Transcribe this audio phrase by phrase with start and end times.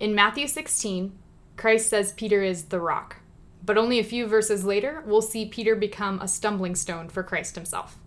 [0.00, 1.12] In Matthew 16,
[1.58, 3.16] Christ says Peter is the rock.
[3.62, 7.54] But only a few verses later, we'll see Peter become a stumbling stone for Christ
[7.54, 7.98] himself.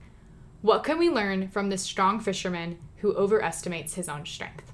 [0.64, 4.73] What can we learn from this strong fisherman who overestimates his own strength?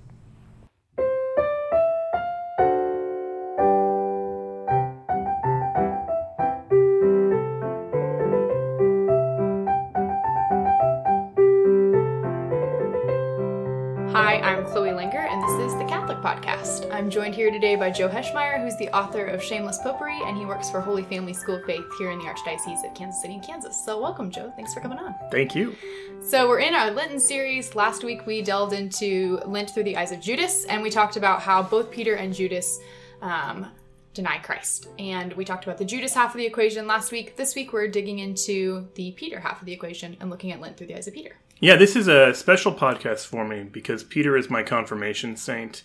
[16.40, 16.90] Podcast.
[16.94, 20.46] I'm joined here today by Joe Heschmeyer, who's the author of Shameless Popery, and he
[20.46, 23.84] works for Holy Family School of Faith here in the Archdiocese of Kansas City, Kansas.
[23.84, 24.54] So, welcome, Joe.
[24.56, 25.16] Thanks for coming on.
[25.32, 25.76] Thank you.
[26.22, 27.76] So, we're in our Lenten series.
[27.76, 31.42] Last week, we delved into Lent through the eyes of Judas, and we talked about
[31.42, 32.80] how both Peter and Judas
[33.22, 33.68] um,
[34.14, 34.88] deny Christ.
[34.98, 37.36] And we talked about the Judas half of the equation last week.
[37.36, 40.78] This week, we're digging into the Peter half of the equation and looking at Lent
[40.78, 41.36] through the eyes of Peter.
[41.60, 45.84] Yeah, this is a special podcast for me because Peter is my confirmation saint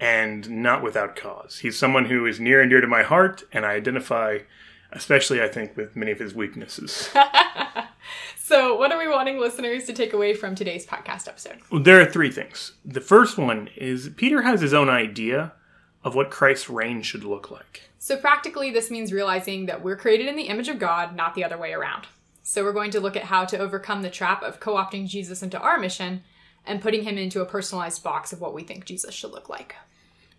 [0.00, 1.58] and not without cause.
[1.58, 4.38] He's someone who is near and dear to my heart, and I identify,
[4.92, 7.10] especially I think, with many of his weaknesses.
[8.46, 11.60] So, what are we wanting listeners to take away from today's podcast episode?
[11.70, 12.72] Well, there are three things.
[12.84, 15.54] The first one is Peter has his own idea
[16.02, 17.88] of what Christ's reign should look like.
[17.98, 21.42] So, practically, this means realizing that we're created in the image of God, not the
[21.42, 22.06] other way around.
[22.42, 25.42] So, we're going to look at how to overcome the trap of co opting Jesus
[25.42, 26.22] into our mission
[26.66, 29.74] and putting him into a personalized box of what we think Jesus should look like.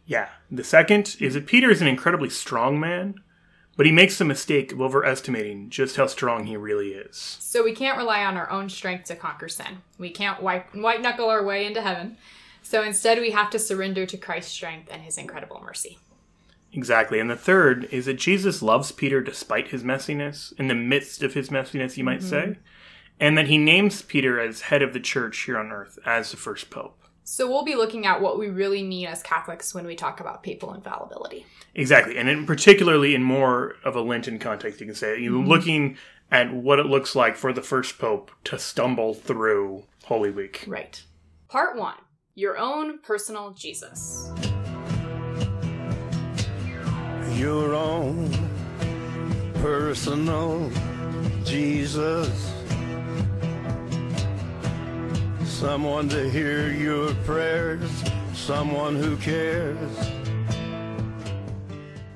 [0.06, 0.30] Yeah.
[0.52, 3.16] The second is that Peter is an incredibly strong man,
[3.76, 7.38] but he makes the mistake of overestimating just how strong he really is.
[7.40, 9.80] So, we can't rely on our own strength to conquer sin.
[9.98, 12.18] We can't wipe, white knuckle our way into heaven.
[12.62, 16.00] So, instead, we have to surrender to Christ's strength and his incredible mercy.
[16.76, 17.20] Exactly.
[17.20, 21.34] And the third is that Jesus loves Peter despite his messiness, in the midst of
[21.34, 22.30] his messiness, you might mm-hmm.
[22.30, 22.58] say,
[23.20, 26.38] and that he names Peter as head of the church here on earth as the
[26.38, 26.98] first pope.
[27.26, 30.44] So, we'll be looking at what we really mean as Catholics when we talk about
[30.44, 31.46] papal infallibility.
[31.74, 32.18] Exactly.
[32.18, 35.50] And in particularly in more of a Lenten context, you can say, you know, mm-hmm.
[35.50, 35.98] looking
[36.32, 40.64] at what it looks like for the first pope to stumble through Holy Week.
[40.68, 41.04] Right.
[41.50, 41.98] Part one
[42.36, 44.32] Your own personal Jesus.
[47.36, 48.32] your own
[49.56, 50.72] personal
[51.44, 52.55] Jesus.
[55.56, 57.90] Someone to hear your prayers,
[58.34, 60.12] someone who cares.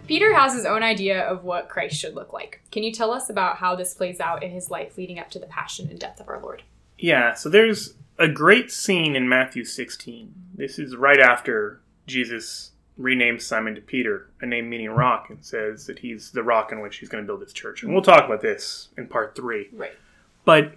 [0.07, 2.61] Peter has his own idea of what Christ should look like.
[2.69, 5.39] Can you tell us about how this plays out in his life leading up to
[5.39, 6.63] the passion and death of our Lord?
[6.97, 10.33] Yeah, so there's a great scene in Matthew 16.
[10.55, 15.85] This is right after Jesus renames Simon to Peter, a name meaning rock, and says
[15.85, 17.83] that he's the rock on which he's going to build his church.
[17.83, 19.69] And we'll talk about this in part three.
[19.71, 19.93] Right.
[20.43, 20.73] But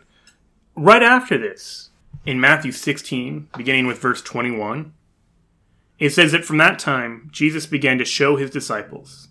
[0.77, 1.89] right after this,
[2.25, 4.93] in Matthew 16, beginning with verse 21,
[5.99, 9.29] it says that from that time, Jesus began to show his disciples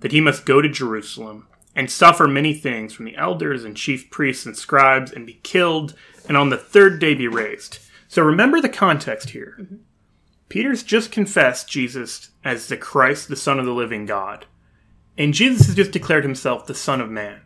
[0.00, 4.10] that he must go to Jerusalem and suffer many things from the elders and chief
[4.10, 5.94] priests and scribes and be killed
[6.28, 7.78] and on the third day be raised.
[8.08, 9.56] So remember the context here.
[9.60, 9.76] Mm-hmm.
[10.48, 14.44] Peter's just confessed Jesus as the Christ, the Son of the living God.
[15.16, 17.40] And Jesus has just declared himself the Son of Man.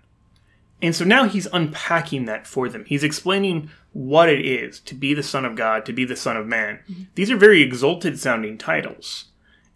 [0.82, 2.84] And so now he's unpacking that for them.
[2.84, 6.36] He's explaining what it is to be the Son of God, to be the Son
[6.36, 6.80] of Man.
[7.14, 9.26] These are very exalted sounding titles.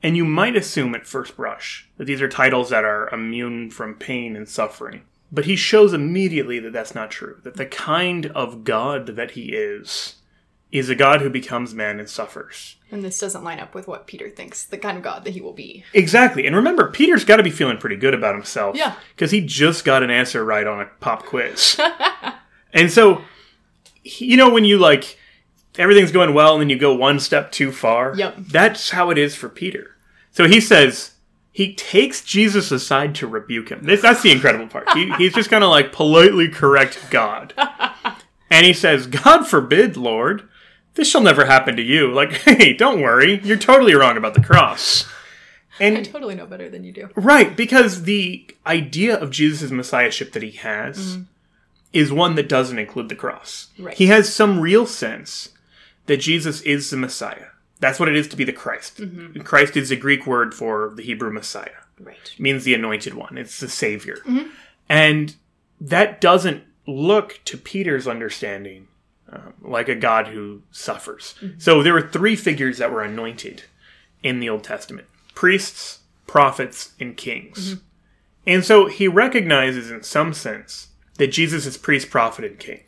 [0.03, 3.95] And you might assume at first brush that these are titles that are immune from
[3.95, 5.03] pain and suffering.
[5.33, 7.39] But he shows immediately that that's not true.
[7.45, 10.17] That the kind of God that he is,
[10.71, 12.77] is a God who becomes man and suffers.
[12.91, 15.41] And this doesn't line up with what Peter thinks the kind of God that he
[15.41, 15.85] will be.
[15.95, 16.47] Exactly.
[16.47, 18.77] And remember, Peter's got to be feeling pretty good about himself.
[18.77, 18.97] Yeah.
[19.15, 21.81] Because he just got an answer right on a pop quiz.
[22.75, 23.23] and so,
[24.03, 25.19] you know, when you like,
[25.79, 28.15] everything's going well and then you go one step too far?
[28.17, 28.37] Yep.
[28.39, 29.97] That's how it is for Peter.
[30.31, 31.13] So he says,
[31.53, 33.85] he takes Jesus aside to rebuke him.
[33.85, 34.91] This, that's the incredible part.
[34.93, 37.55] He, he's just going to like politely correct God.
[38.51, 40.49] and he says, God forbid, Lord,
[40.95, 42.13] this shall never happen to you.
[42.13, 43.41] Like, hey, don't worry.
[43.43, 45.07] You're totally wrong about the cross.
[45.79, 47.09] And I totally know better than you do.
[47.15, 51.23] Right, because the idea of Jesus' messiahship that he has mm-hmm.
[51.93, 53.69] Is one that doesn't include the cross.
[53.79, 53.97] Right.
[53.97, 55.51] He has some real sense
[56.07, 57.47] that Jesus is the Messiah.
[57.81, 58.99] That's what it is to be the Christ.
[58.99, 59.41] Mm-hmm.
[59.41, 61.71] Christ is a Greek word for the Hebrew Messiah.
[61.99, 62.17] Right.
[62.33, 63.39] It means the anointed one.
[63.39, 64.19] It's the Savior.
[64.27, 64.49] Mm-hmm.
[64.89, 65.35] And
[65.81, 68.89] that doesn't look to Peter's understanding
[69.31, 71.35] um, like a God who suffers.
[71.41, 71.59] Mm-hmm.
[71.59, 73.65] So there were three figures that were anointed
[74.23, 77.77] in the Old Testament priests, prophets, and kings.
[78.47, 80.89] And so he recognizes, in some sense,
[81.21, 82.81] that Jesus is priest, prophet, and king.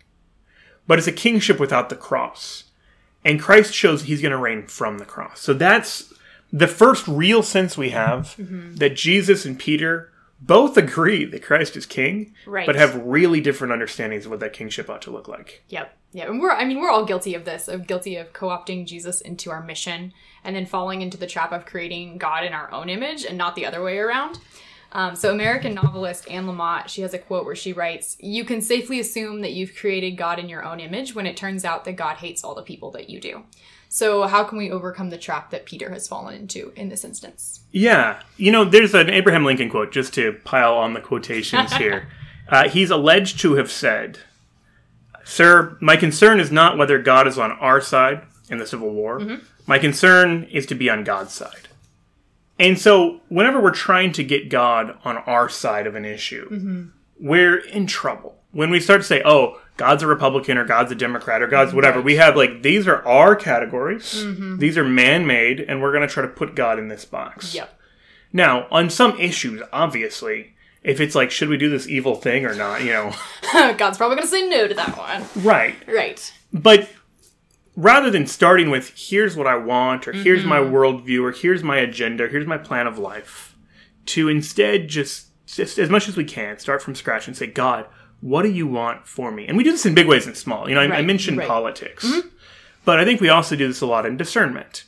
[0.87, 2.65] But it's a kingship without the cross.
[3.25, 5.41] And Christ shows he's going to reign from the cross.
[5.41, 6.13] So that's
[6.53, 8.77] the first real sense we have Mm-hmm.
[8.77, 12.67] that Jesus and Peter both agree that Christ is king, Right.
[12.67, 15.63] but have really different understandings of what that kingship ought to look like.
[15.69, 15.97] Yep.
[16.13, 16.29] Yeah.
[16.29, 19.21] And we're, I mean, we're all guilty of this, of guilty of co opting Jesus
[19.21, 20.13] into our mission
[20.43, 23.55] and then falling into the trap of creating God in our own image and not
[23.55, 24.39] the other way around.
[24.95, 28.61] Um, so, American novelist Anne Lamott, she has a quote where she writes, You can
[28.61, 31.97] safely assume that you've created God in your own image when it turns out that
[31.97, 33.43] God hates all the people that you do.
[33.89, 37.61] So, how can we overcome the trap that Peter has fallen into in this instance?
[37.73, 38.23] Yeah.
[38.37, 42.09] You know, there's an Abraham Lincoln quote, just to pile on the quotations here.
[42.49, 44.19] Uh, he's alleged to have said,
[45.25, 49.39] Sir, my concern is not whether God is on our side in the Civil War.
[49.67, 51.69] My concern is to be on God's side.
[52.63, 56.85] And so, whenever we're trying to get God on our side of an issue, mm-hmm.
[57.19, 58.39] we're in trouble.
[58.53, 61.75] When we start to say, oh, God's a Republican or God's a Democrat or God's
[61.75, 64.23] whatever, we have like, these are our categories.
[64.23, 64.59] Mm-hmm.
[64.59, 67.53] These are man made, and we're going to try to put God in this box.
[67.53, 67.81] Yep.
[68.33, 70.55] Now, on some issues, obviously,
[70.85, 73.13] if it's like, should we do this evil thing or not, you know,
[73.77, 75.25] God's probably going to say no to that one.
[75.45, 75.75] right.
[75.89, 76.33] Right.
[76.53, 76.89] But
[77.77, 81.77] rather than starting with, here's what I want, or here's my worldview, or here's my
[81.79, 83.57] agenda, here's my plan of life,
[84.07, 87.87] to instead just, just as much as we can, start from scratch and say, God,
[88.21, 89.47] what do you want for me?
[89.47, 90.69] And we do this in big ways and small.
[90.69, 91.49] You know, I, I mentioned right.
[91.49, 92.21] politics,
[92.85, 94.85] but I think we also do this a lot in discernment.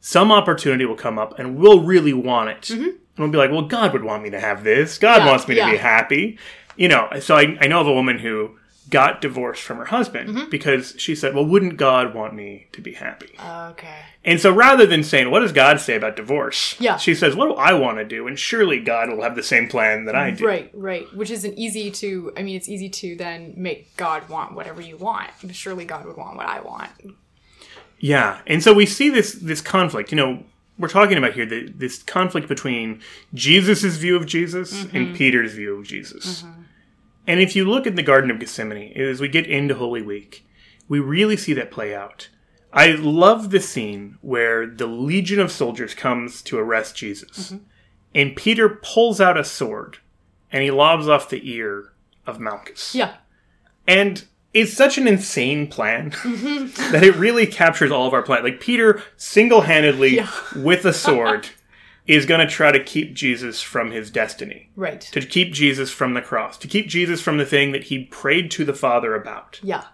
[0.00, 2.70] Some opportunity will come up and we'll really want it.
[2.70, 4.96] And we'll be like, well, God would want me to have this.
[4.96, 5.26] God Mm-hmm.
[5.26, 6.38] Yeah, wants me to be happy.
[6.76, 8.56] You know, so I, I know of a woman who
[8.90, 10.50] got divorced from her husband Mm-hmm.
[10.50, 13.30] because she said, well, wouldn't God want me to be happy?
[13.42, 14.00] Okay.
[14.24, 16.76] And so rather than saying, what does God say about divorce?
[16.78, 16.96] Yeah.
[16.98, 18.26] She says, what do I want to do?
[18.26, 20.46] And surely God will have the same plan that I do.
[20.46, 21.06] Right, right.
[21.14, 24.96] Which isn't easy to, I mean, it's easy to then make God want whatever you
[24.96, 25.30] want.
[25.52, 26.90] Surely God would want what I want.
[27.98, 30.10] Yeah, and so we see this this conflict.
[30.10, 30.42] You know,
[30.78, 33.02] we're talking about here the, this conflict between
[33.34, 36.44] Jesus' view of Jesus and Peter's view of Jesus.
[37.30, 40.44] And if you look at the Garden of Gethsemane, as we get into Holy Week,
[40.88, 42.28] we really see that play out.
[42.72, 47.64] I love the scene where the legion of soldiers comes to arrest Jesus, mm-hmm.
[48.16, 49.98] and Peter pulls out a sword
[50.50, 51.92] and he lobs off the ear
[52.26, 52.96] of Malchus.
[52.96, 53.14] Yeah.
[53.86, 56.92] And it's such an insane plan mm-hmm.
[56.92, 58.42] that it really captures all of our plan.
[58.42, 60.30] Like Peter single handedly Yeah.
[60.56, 61.48] with a sword
[62.10, 65.00] is going to try to keep Jesus from his destiny, Right.
[65.00, 68.50] to keep Jesus from the cross, to keep Jesus from the thing that he prayed
[68.50, 69.60] to the Father about.
[69.62, 69.84] Yeah.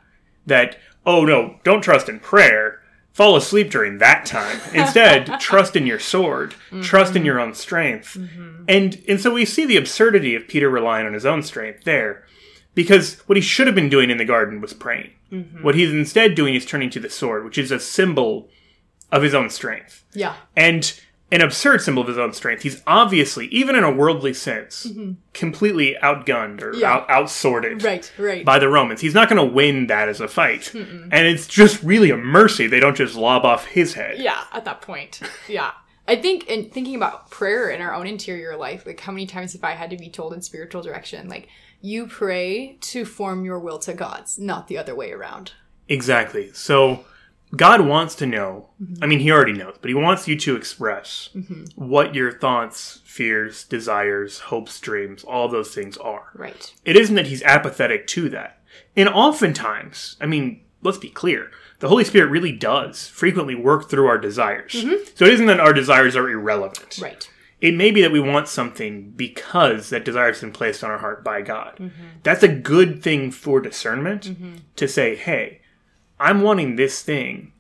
[0.47, 2.81] That, oh no, don't trust in prayer.
[3.13, 4.59] Fall asleep during that time.
[4.73, 6.55] Instead, trust in your sword.
[6.83, 7.27] Trust in mm-hmm.
[7.27, 8.15] your own strength.
[8.15, 8.65] Mm-hmm.
[8.67, 12.25] And and so we see the absurdity of Peter relying on his own strength there.
[12.75, 15.11] Because what he should have been doing in the garden was praying.
[15.33, 15.63] Mm-hmm.
[15.63, 18.49] What he's instead doing is turning to the sword, which is a symbol
[19.13, 20.05] of his own strength.
[20.13, 20.35] Yeah.
[20.55, 20.99] And
[21.33, 22.63] an absurd symbol of his own strength.
[22.63, 25.15] He's obviously, even in a worldly sense, mm-hmm.
[25.35, 26.93] completely outgunned or Yeah.
[26.93, 28.45] out, outsorted Right, right.
[28.45, 29.01] by the Romans.
[29.01, 30.73] He's not going to win that as a fight.
[30.75, 34.19] And it's just really a mercy they don't just lob off his head.
[34.19, 35.21] yeah, at that point.
[35.49, 35.73] Yeah.
[36.09, 39.55] I think in thinking about prayer in our own interior life, like how many times
[39.55, 41.49] have I had to be told in spiritual direction, like,
[41.81, 45.53] you pray to form your will to God's, not the other way around.
[45.89, 46.53] Exactly.
[46.53, 47.05] So
[47.55, 48.71] God wants to know.
[48.83, 49.05] Mm-hmm.
[49.05, 51.65] I mean, he already knows, but he wants you to express mm-hmm.
[51.77, 56.33] what your thoughts, fears, desires, hopes, dreams, all those things are.
[56.35, 56.75] Right.
[56.85, 58.61] It isn't that he's apathetic to that.
[58.97, 64.07] And oftentimes, I mean, let's be clear, the Holy Spirit really does frequently work through
[64.09, 64.73] our desires.
[64.73, 65.11] Mm-hmm.
[65.15, 66.99] So it isn't that our desires are irrelevant.
[67.01, 67.29] Right.
[67.61, 70.99] It may be that we want something because that desire has been placed on our
[70.99, 71.91] heart by God.
[72.23, 74.37] That's a good thing for discernment
[74.77, 75.63] to say, hey,
[76.19, 77.53] I'm wanting this thing.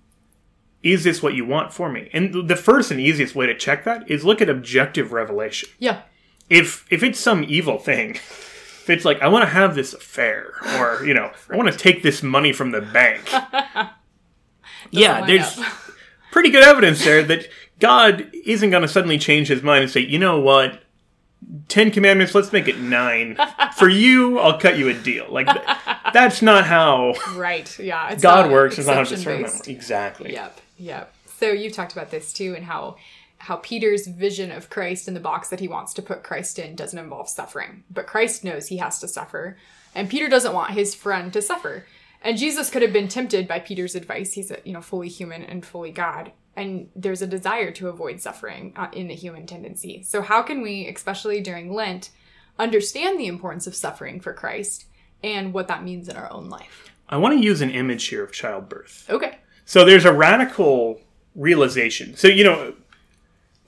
[0.82, 2.10] Is this what you want for me?
[2.12, 5.68] And the first and easiest way to check that is look at objective revelation.
[5.78, 6.02] Yeah.
[6.48, 10.52] If if it's some evil thing, if it's like I want to have this affair
[10.78, 13.32] or, you know, I want to take this money from the bank.
[14.90, 15.58] yeah, there's
[16.30, 17.48] pretty good evidence there that
[17.80, 20.82] God isn't going to suddenly change his mind and say, you know what?
[21.68, 23.36] Ten commandments, let's make it nine.
[23.76, 25.26] For you, I'll cut you a deal.
[25.30, 25.64] Like, th-
[26.12, 27.78] that's not how Right.
[27.78, 28.10] Yeah.
[28.10, 28.78] It's God works.
[28.78, 29.68] It's not how discernment.
[29.68, 30.32] Exactly.
[30.32, 31.14] Yep, yep.
[31.38, 32.96] So you've talked about this too, and how
[33.38, 36.75] how Peter's vision of Christ in the box that he wants to put Christ in
[36.75, 39.56] doesn't involve suffering, but Christ knows he has to suffer,
[39.94, 41.86] and Peter doesn't want his friend to suffer.
[42.22, 44.32] And Jesus could have been tempted by Peter's advice.
[44.32, 48.20] He's a, you know fully human and fully God, and there's a desire to avoid
[48.20, 50.02] suffering uh, in the human tendency.
[50.02, 52.10] So how can we, especially during Lent,
[52.58, 54.86] understand the importance of suffering for Christ
[55.26, 56.90] and what that means in our own life?
[57.09, 59.06] I want to use an image here of childbirth.
[59.09, 59.38] Okay.
[59.64, 61.00] So there's a radical
[61.35, 62.16] realization.
[62.16, 62.75] So, you know,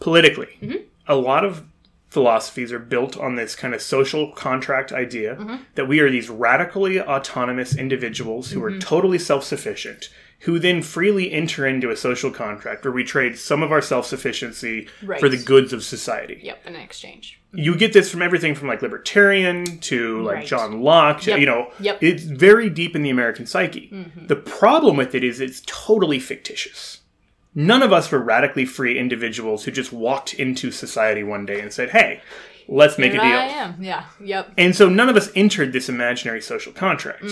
[0.00, 0.84] politically, mm-hmm.
[1.06, 1.64] a lot of
[2.08, 5.56] philosophies are built on this kind of social contract idea mm-hmm.
[5.74, 8.78] that we are these radically autonomous individuals who are mm-hmm.
[8.78, 10.08] totally self sufficient,
[10.40, 14.06] who then freely enter into a social contract where we trade some of our self
[14.06, 15.20] sufficiency Right.
[15.20, 16.40] for the goods of society.
[16.42, 17.37] Yep, in exchange.
[17.54, 20.46] You get this from everything from like libertarian to like Right.
[20.46, 21.38] John Locke, Yep.
[21.40, 22.02] you know, Yep.
[22.02, 23.90] it's very deep in the American psyche.
[24.16, 27.00] The problem with it is it's totally fictitious.
[27.54, 31.72] None of us were radically free individuals who just walked into society one day and
[31.72, 32.20] said, "Hey,
[32.68, 33.76] let's make Here a deal." I am.
[33.80, 34.04] Yeah.
[34.22, 34.52] Yep.
[34.58, 37.24] And so none of us entered this imaginary social contract.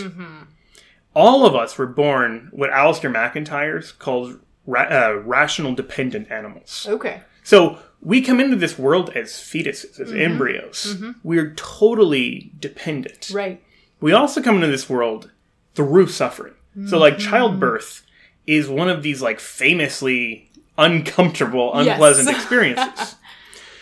[1.15, 4.35] All of us were born what Alasdair MacIntyre's calls
[4.67, 6.87] ra- uh, rational dependent animals.
[6.89, 7.21] Okay.
[7.43, 10.21] So we come into this world as fetuses, as mm-hmm.
[10.21, 10.95] embryos.
[10.95, 11.11] Mm-hmm.
[11.25, 13.31] We're totally dependent.
[13.35, 13.61] Right.
[14.01, 15.33] We also come into this world
[15.75, 16.55] through suffering.
[16.87, 17.31] So like mm-hmm.
[17.31, 18.07] childbirth
[18.47, 21.95] is one of these like famously uncomfortable, Yes.
[21.95, 23.17] unpleasant experiences.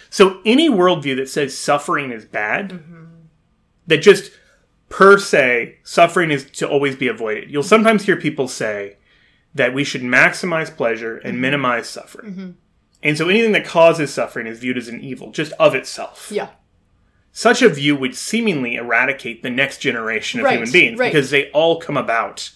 [0.08, 2.82] So any worldview that says suffering is bad,
[3.88, 4.30] that just
[4.88, 7.50] per se suffering is to always be avoided.
[7.50, 8.96] You'll sometimes hear people say
[9.54, 12.56] that we should maximize pleasure and minimize suffering.
[13.04, 16.30] And so anything that causes suffering is viewed as an evil, just of itself.
[16.32, 16.48] Yeah.
[17.32, 21.12] Such a view would seemingly eradicate the next generation of Right, human beings right.
[21.12, 22.50] because they all come about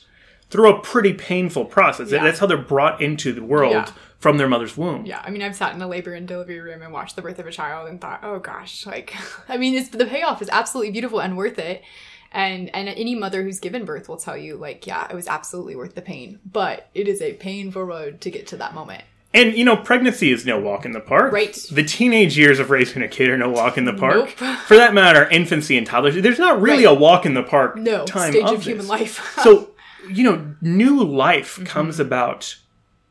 [0.51, 2.11] through a pretty painful process.
[2.11, 2.23] Yeah.
[2.25, 3.91] That's how they're brought into the world Yeah.
[4.19, 5.05] from their mother's womb.
[5.05, 7.39] Yeah, I mean, I've sat in a labor and delivery room and watched the birth
[7.39, 9.15] of a child and thought, oh gosh, like,
[9.49, 11.83] I mean, it's the payoff is absolutely beautiful and worth it.
[12.31, 15.77] And and any mother who's given birth will tell you, like, yeah, it was absolutely
[15.77, 19.03] worth the pain, but it is a painful road to get to that moment.
[19.35, 21.33] And you know, pregnancy is no walk in the park.
[21.33, 21.55] Right.
[21.71, 24.17] The teenage years of raising a kid are no walk in the park.
[24.41, 24.57] Nope.
[24.67, 26.23] For that matter, infancy and toddlerhood.
[26.23, 26.97] There's not really Right.
[26.97, 29.39] a walk in the park No time stage of, of, human life.
[29.43, 29.71] so
[30.09, 31.65] you know, new life Mm-hmm.
[31.67, 32.57] comes about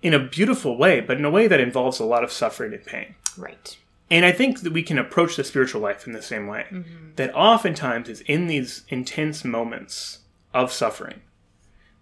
[0.02, 2.84] in a beautiful way, but in a way that involves a lot of suffering and
[2.86, 3.16] pain.
[3.38, 3.78] right.
[4.10, 6.66] And I think that we can approach the spiritual life in the same way.
[6.72, 7.16] Mm-hmm.
[7.18, 10.20] That oftentimes is in these intense moments
[10.54, 11.22] of suffering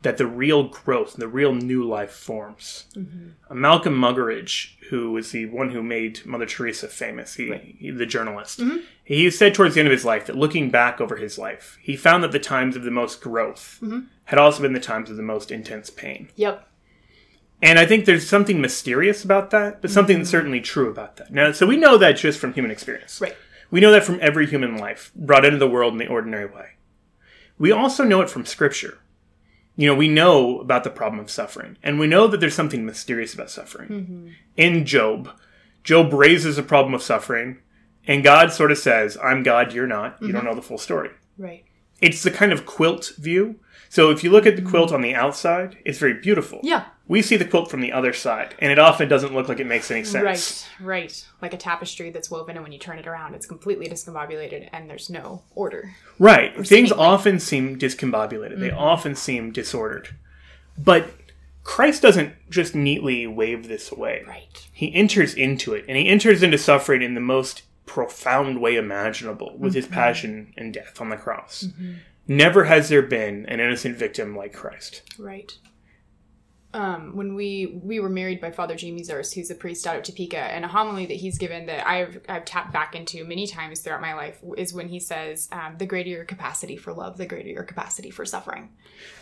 [0.06, 2.86] that the real growth, the real new life forms.
[2.96, 3.60] Mm-hmm.
[3.60, 8.60] Malcolm Muggeridge, who was the one who made Mother Teresa famous, he, he- the journalist,
[8.60, 8.78] Mm-hmm.
[9.04, 11.96] he said towards the end of his life that looking back over his life, he
[11.98, 14.00] found that the times of the most growth Mm-hmm.
[14.26, 16.30] had also been the times of the most intense pain.
[16.36, 16.68] Yep.
[17.62, 21.32] And I think there's something mysterious about that, but something that's certainly true about that.
[21.32, 23.20] Now, so we know that just from human experience.
[23.22, 23.36] Right.
[23.72, 26.72] We know that from every human life brought into the world in the ordinary way.
[27.58, 29.00] We also know it from Scripture.
[29.76, 32.86] You know, we know about the problem of suffering, and we know that there's something
[32.86, 33.90] mysterious about suffering.
[33.90, 34.30] Mm-hmm.
[34.56, 35.30] In Job,
[35.84, 37.58] Job raises a problem of suffering,
[38.08, 40.22] and God sort of says, I'm God, you're not.
[40.22, 40.50] You don't mm-hmm.
[40.50, 41.12] know the full story.
[41.38, 41.66] Right.
[42.02, 43.60] It's the kind of quilt view.
[43.90, 46.60] So if you look at the quilt on the outside, it's very beautiful.
[46.64, 46.86] Yeah.
[47.08, 49.68] We see the quilt from the other side, and it often doesn't look like it
[49.68, 50.68] makes any sense.
[50.82, 50.86] Right.
[50.86, 51.26] Right.
[51.42, 54.90] Like a tapestry that's woven, and when you turn it around, it's completely discombobulated, and
[54.90, 55.96] there's no order.
[56.20, 56.54] Right.
[56.56, 56.92] Things seemingly.
[56.92, 57.00] Mm-hmm.
[57.00, 58.60] often seem discombobulated.
[58.60, 60.16] They often seem disordered.
[60.78, 61.12] But
[61.64, 64.24] Christ doesn't just neatly wave this away.
[64.28, 64.68] Right.
[64.74, 69.52] He enters into it, and he enters into suffering in the most profound way imaginable
[69.58, 69.76] with Mm-hmm.
[69.76, 71.68] his passion and death on the cross.
[72.28, 75.04] Never has there been an innocent victim like Christ.
[75.20, 75.58] Right.
[76.74, 80.04] Um, when we we were married by Father Jamie Zers, who's a priest out of
[80.04, 83.80] Topeka, and a homily that he's given that I've I've tapped back into many times
[83.80, 87.26] throughout my life is when he says, um, "The greater your capacity for love, the
[87.28, 88.72] greater your capacity for suffering."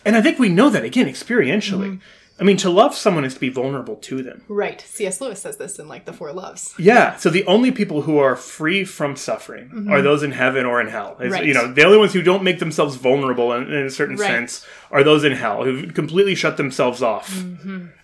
[0.04, 1.90] And I think we know that again experientially.
[2.00, 2.23] Mm-hmm.
[2.44, 4.44] I mean, to love someone is to be vulnerable to them.
[4.50, 4.82] Right.
[4.82, 5.22] C.S.
[5.22, 6.74] Lewis says this in like the Four Loves.
[6.78, 7.16] Yeah.
[7.16, 10.88] So the only people who are free from suffering are those in heaven or in
[10.88, 11.12] hell.
[11.22, 11.32] It's- Mm-hmm.
[11.32, 11.46] Right.
[11.46, 14.28] You know, the only ones who don't make themselves vulnerable in, in a certain Right.
[14.28, 17.34] sense are those in hell who completely shut themselves off.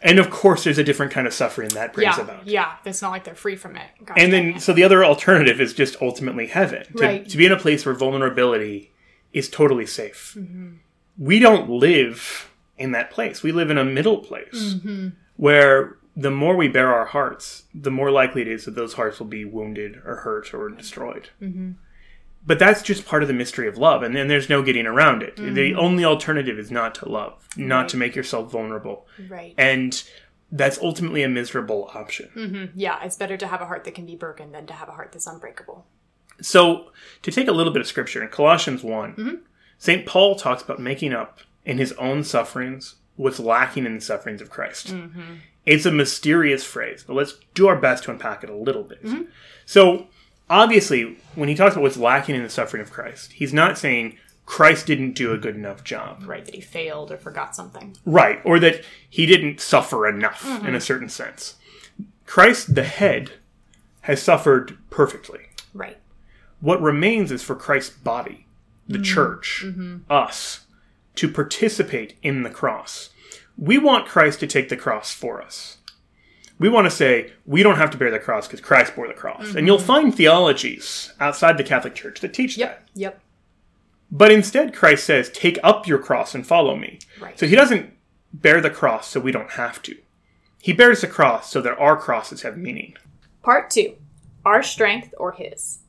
[0.01, 2.27] And of course, there's a different kind of suffering that brings Mm-hmm.
[2.29, 2.34] Yeah.
[2.36, 2.48] about.
[2.48, 2.72] Yeah.
[2.86, 3.88] It's not like they're free from it.
[4.15, 4.62] And then, it.
[4.62, 6.86] so the other alternative is just ultimately heaven.
[6.96, 7.27] To, Right.
[7.27, 8.91] to be in a place where vulnerability
[9.34, 10.36] is totally safe.
[10.39, 10.75] Mm-hmm.
[11.17, 12.49] We don't live
[12.79, 13.43] in that place.
[13.43, 15.09] We live in a middle place Mm-hmm.
[15.36, 19.19] where the more we bear our hearts, the more likely it is that those hearts
[19.19, 21.29] will be wounded or hurt or destroyed.
[21.41, 21.71] Mm-hmm.
[22.45, 25.21] But that's just part of the mystery of love, and then there's no getting around
[25.24, 25.36] it.
[25.36, 25.79] The Mm-hmm.
[25.79, 29.05] only alternative is not to love, not to make yourself vulnerable.
[29.29, 29.53] right.
[29.57, 30.01] And
[30.51, 32.71] that's ultimately a miserable option.
[32.75, 33.03] yeah.
[33.03, 35.12] It's better to have a heart that can be broken than to have a heart
[35.12, 35.86] that's unbreakable.
[36.41, 39.41] So, to take a little bit of scripture in Colossians one
[39.77, 40.05] St.
[40.05, 44.49] Paul talks about making up in his own sufferings what's lacking in the sufferings of
[44.49, 44.87] Christ.
[44.87, 45.35] Mm-hmm.
[45.65, 49.03] It's a mysterious phrase, but let's do our best to unpack it a little bit.
[49.03, 49.23] Mm-hmm.
[49.65, 50.07] So,
[50.49, 54.17] obviously, when he talks about what's lacking in the suffering of Christ, he's not saying
[54.45, 56.23] Christ didn't do a good enough job.
[56.25, 56.45] Right.
[56.45, 57.97] That he failed or forgot something.
[58.05, 60.65] Right, or that he didn't suffer enough mm-hmm.
[60.65, 61.55] in a certain sense.
[62.25, 63.33] Christ, the head,
[64.01, 65.41] has suffered perfectly.
[65.73, 65.97] Right.
[66.61, 68.47] What remains is for Christ's body,
[68.87, 69.65] the church,
[70.09, 70.65] us,
[71.19, 73.09] to participate in the cross.
[73.57, 75.79] We want Christ to take the cross for us.
[76.57, 79.13] We want to say, we don't have to bear the cross because Christ bore the
[79.13, 79.53] cross.
[79.53, 79.85] And you'll mm-hmm.
[79.85, 82.59] find theologies outside the Catholic Church that teach that.
[82.61, 82.89] Yep.
[82.95, 83.21] Yep.
[84.11, 86.99] But instead, Christ says, Take up your cross and follow me.
[87.19, 87.38] Right.
[87.38, 87.93] So he doesn't
[88.33, 89.97] bear the cross so we don't have to.
[90.61, 92.95] He bears the cross so that our crosses have meaning.
[93.43, 93.95] Part two
[94.45, 95.79] Our strength or his.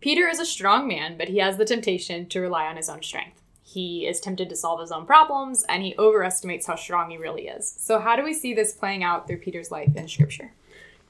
[0.00, 3.02] Peter is a strong man, but he has the temptation to rely on his own
[3.02, 3.40] strength.
[3.72, 7.46] He is tempted to solve his own problems, and he overestimates how strong he really
[7.46, 7.72] is.
[7.78, 10.52] So, how do we see this playing out through Peter's life in Scripture?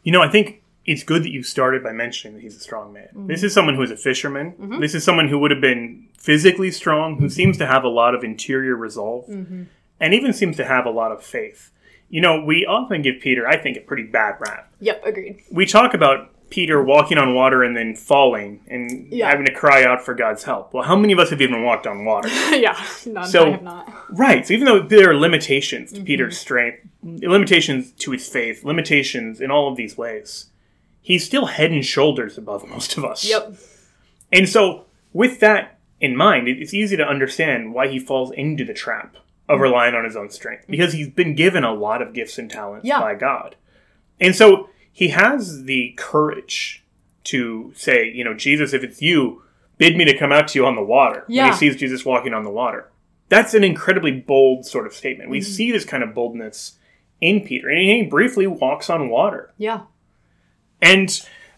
[0.02, 2.92] You know, I think it's good that you started by mentioning that he's a strong
[2.92, 3.08] man.
[3.08, 3.28] Mm-hmm.
[3.28, 4.52] This is someone who is a fisherman.
[4.52, 4.80] Mm-hmm.
[4.80, 7.28] This is someone who would have been physically strong, who mm-hmm.
[7.28, 9.68] seems to have a lot of interior resolve, and
[10.14, 11.70] even seems to have a lot of faith.
[12.10, 14.70] You know, we often give Peter, I think, a pretty bad rap.
[14.80, 15.42] Yep, agreed.
[15.50, 19.30] we talk about Peter walking on water and then falling and Yeah.
[19.30, 20.74] having to cry out for God's help.
[20.74, 22.28] Well, how many of us have even walked on water?
[22.50, 22.76] yeah,
[23.06, 23.26] none.
[23.26, 23.94] So- I have not.
[24.10, 24.46] right.
[24.46, 26.06] So even though there are limitations to mm-hmm.
[26.06, 30.46] Peter's strength, limitations to his faith, limitations in all of these ways,
[31.00, 33.24] he's still head and shoulders above most of us.
[33.28, 33.54] Yep.
[34.32, 38.74] And so, with that in mind, it's easy to understand why he falls into the
[38.74, 39.16] trap
[39.48, 39.62] of mm-hmm.
[39.62, 42.86] relying on his own strength because he's been given a lot of gifts and talents
[42.86, 43.00] Yeah.
[43.00, 43.56] by God.
[44.20, 46.84] And so, he has the courage
[47.24, 49.42] to say, you know, Jesus, if it's you,
[49.78, 51.24] bid me to come out to you on the water.
[51.44, 52.90] When he sees Jesus walking on the water.
[53.28, 55.26] That's an incredibly bold sort of statement.
[55.26, 55.32] Mm-hmm.
[55.32, 56.78] We see this kind of boldness
[57.20, 57.68] in Peter.
[57.68, 59.52] And he briefly walks on water.
[59.56, 59.82] Yeah.
[60.82, 61.10] And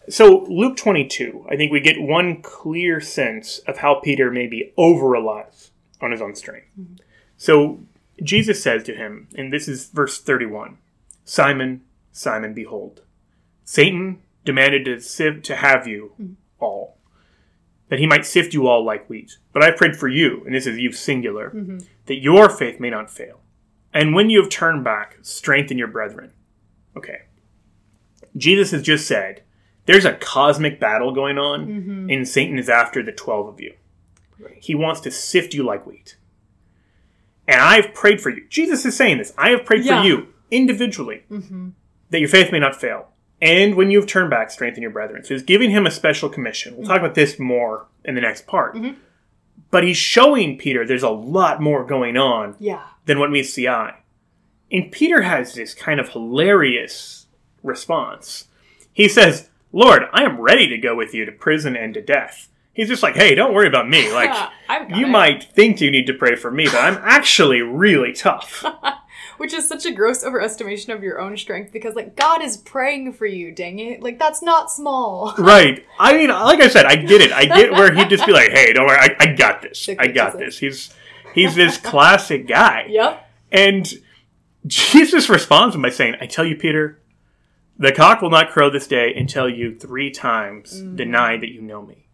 [0.09, 5.07] so, Luke 22, I think we get one clear sense of how Peter maybe over
[5.07, 5.71] relies
[6.01, 6.67] on his own strength.
[7.37, 7.79] So,
[8.21, 10.77] Jesus says to him, and this is verse 31
[11.25, 13.01] Simon, Simon, behold,
[13.63, 16.33] Satan demanded to, sift, to have you hmm.
[16.59, 16.97] all,
[17.89, 19.37] that he might sift you all like wheat.
[19.51, 21.79] But I prayed for you, and this is you singular, mm-hmm.
[22.05, 23.39] that your faith may not fail.
[23.93, 26.33] And when you have turned back, strengthen your brethren.
[26.97, 27.23] Okay.
[28.35, 29.43] Jesus has just said,
[29.85, 32.09] there's a cosmic battle going on, mm-hmm.
[32.09, 33.73] and Satan is after the 12 of you.
[34.59, 36.17] He wants to sift you like wheat.
[37.47, 38.47] And I've prayed for you.
[38.49, 39.33] Jesus is saying this.
[39.37, 40.01] I have prayed Yeah.
[40.01, 41.69] for you individually mm-hmm.
[42.09, 43.12] that your faith may not fail.
[43.43, 45.25] And when you have turned back, strengthen your brethren.
[45.25, 46.77] So he's giving him a special commission.
[46.77, 47.05] We'll talk mm-hmm.
[47.05, 48.73] about this more in the next part.
[48.73, 48.97] Mm-hmm.
[49.69, 52.83] But he's showing Peter there's a lot more going on Yeah.
[53.05, 53.95] than what meets the eye.
[54.71, 57.25] And Peter has this kind of hilarious
[57.63, 58.47] response.
[58.93, 62.47] He says, Lord, I am ready to go with you to prison and to death.
[62.71, 64.09] He's just like, hey, don't worry about me.
[64.13, 64.51] Like,
[64.89, 65.09] you it.
[65.09, 68.63] might think you need to pray for me, but I'm actually really tough.
[69.37, 73.13] Which is such a gross overestimation of your own strength because, like, God is praying
[73.13, 74.01] for you, dang it.
[74.03, 75.33] Like, that's not small.
[75.39, 75.83] right.
[75.99, 77.31] I mean, like I said, I get it.
[77.31, 79.89] I get where he'd just be like, hey, don't worry, I, I got this.
[79.99, 80.59] I got this.
[80.59, 80.93] He's
[81.33, 82.85] he's this classic guy.
[82.89, 83.29] Yep.
[83.51, 83.93] And
[84.67, 86.99] Jesus responds by saying, I tell you, Peter,
[87.77, 90.95] the cock will not crow this day until you three times Mm.
[90.95, 92.07] deny that you know me.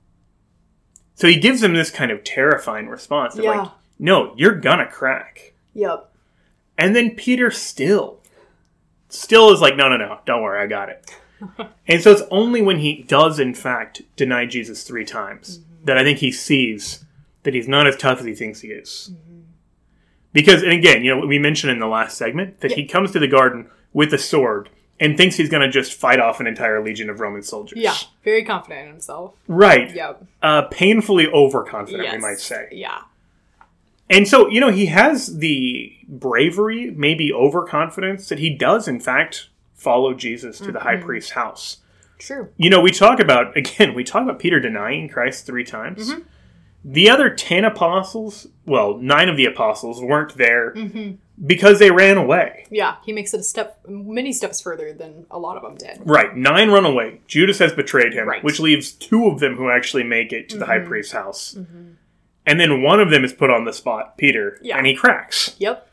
[1.15, 3.51] So he gives him this kind of terrifying response of Yeah.
[3.61, 5.53] like, no, you're gonna crack.
[5.73, 6.08] Yep.
[6.79, 8.19] And then Peter still,
[9.09, 11.13] still is like, no, no, no, don't worry, I got it.
[11.87, 16.03] and so it's only when he does, in fact, deny Jesus three times that I
[16.03, 17.03] think he sees
[17.43, 19.11] that he's not as tough as he thinks he is.
[20.31, 23.19] Because, and again, you know, we mentioned in the last segment that he comes to
[23.19, 24.69] the garden with a sword
[25.01, 27.79] and thinks he's going to just fight off an entire legion of Roman soldiers.
[27.79, 27.95] Yeah.
[28.23, 29.33] Very confident in himself.
[29.47, 29.93] Right.
[29.93, 30.25] Yep.
[30.41, 32.13] Uh, painfully overconfident, Yes.
[32.13, 32.67] we might say.
[32.71, 33.01] Yeah.
[34.09, 39.49] And so, you know, he has the bravery, maybe overconfidence, that he does, in fact,
[39.75, 41.05] follow Jesus to the high mm-hmm.
[41.05, 41.77] priest's house.
[42.17, 42.49] True.
[42.57, 46.09] You know, we talk about, again, we talk about Peter denying Christ three times.
[46.11, 46.21] Mm-hmm.
[46.83, 51.15] The other 10 apostles, well, nine of the apostles weren't there mm-hmm.
[51.45, 52.65] because they ran away.
[52.69, 52.95] Yeah.
[53.03, 56.01] He makes it a step, many steps further than a lot of them did.
[56.05, 57.19] Right, nine run away.
[57.27, 58.43] Judas has betrayed him, Right.
[58.43, 61.57] which leaves two of them who actually make it to the high priest's house.
[62.45, 64.77] And then one of them is put on the spot, Peter, Yeah.
[64.77, 65.55] and he cracks.
[65.59, 65.88] Yep.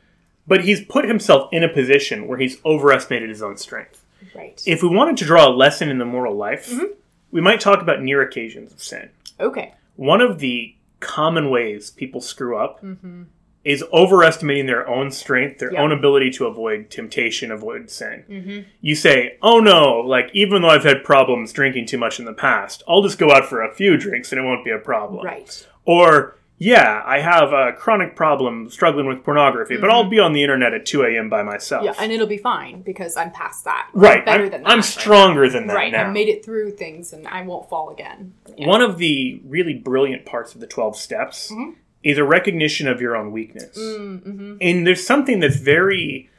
[0.47, 4.05] But he's put himself in a position where he's overestimated his own strength.
[4.35, 4.63] Right.
[4.67, 6.85] If we wanted to draw a lesson in the moral life, mm-hmm.
[7.31, 9.11] we might talk about near occasions of sin.
[9.41, 9.75] okay.
[9.97, 13.23] One of the common ways people screw up mm-hmm.
[13.65, 15.83] is overestimating their own strength, their Yeah.
[15.83, 18.25] own ability to avoid temptation, avoid sin.
[18.29, 18.61] Mm-hmm.
[18.83, 22.35] You say, oh no, like even though I've had problems drinking too much in the
[22.35, 25.25] past, I'll just go out for a few drinks and it won't be a problem.
[25.25, 25.67] Right.
[25.87, 30.43] Or yeah, I have a chronic problem struggling with pornography, but I'll be on the
[30.43, 31.29] internet at 2 a.m.
[31.29, 31.85] by myself.
[31.85, 31.95] Mm-hmm.
[31.95, 33.91] Yeah, and it'll be fine because I'm past that.
[33.93, 34.25] right.
[34.25, 34.71] better I'm, than that.
[34.71, 35.75] I'm right stronger than now.
[35.75, 36.05] that Right, now.
[36.05, 38.33] I made it through things, and I won't fall again.
[38.57, 38.69] Yeah.
[38.69, 41.73] One of the really brilliant parts of the 12 steps Mm-hmm.
[42.03, 43.77] is a recognition of your own weakness.
[43.79, 44.57] Mm-hmm.
[44.61, 46.31] And there's something that's very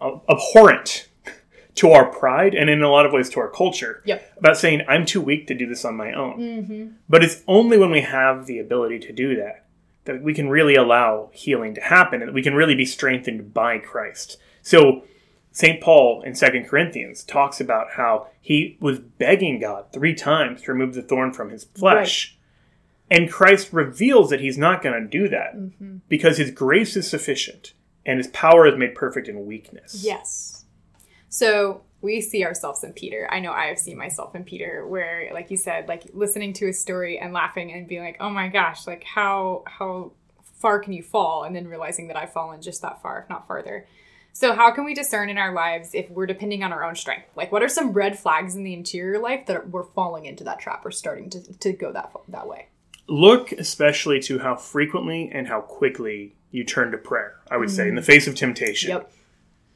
[0.00, 1.08] uh, abhorrent
[1.76, 4.38] to our pride and in a lot of ways to our culture Yep.
[4.38, 6.38] about saying, I'm too weak to do this on my own.
[6.38, 6.86] Mm-hmm.
[7.08, 9.64] But it's only when we have the ability to do that
[10.04, 13.52] that we can really allow healing to happen and that we can really be strengthened
[13.52, 14.38] by Christ.
[14.62, 15.02] So,
[15.50, 15.80] St.
[15.80, 20.94] Paul in 2 Corinthians talks about how he was begging God three times to remove
[20.94, 22.38] the thorn from his flesh.
[23.10, 25.96] And Christ reveals that he's not going to do that Mm-hmm.
[26.08, 27.72] because his grace is sufficient
[28.04, 30.04] and his power is made perfect in weakness.
[30.04, 30.55] Yes.
[31.36, 33.28] So we see ourselves in Peter.
[33.30, 36.66] I know I have seen myself in Peter, where, like you said, like listening to
[36.66, 38.86] his story and laughing and being like, "Oh my gosh!
[38.86, 43.02] Like how how far can you fall?" And then realizing that I've fallen just that
[43.02, 43.86] far, if not farther.
[44.32, 47.26] So how can we discern in our lives if we're depending on our own strength?
[47.36, 50.58] Like, what are some red flags in the interior life that we're falling into that
[50.58, 52.68] trap or starting to, to go that that way?
[53.08, 57.90] Look especially to how frequently and how quickly you turn to prayer, I would say,
[57.90, 58.88] in the face of temptation.
[58.88, 59.12] Yep.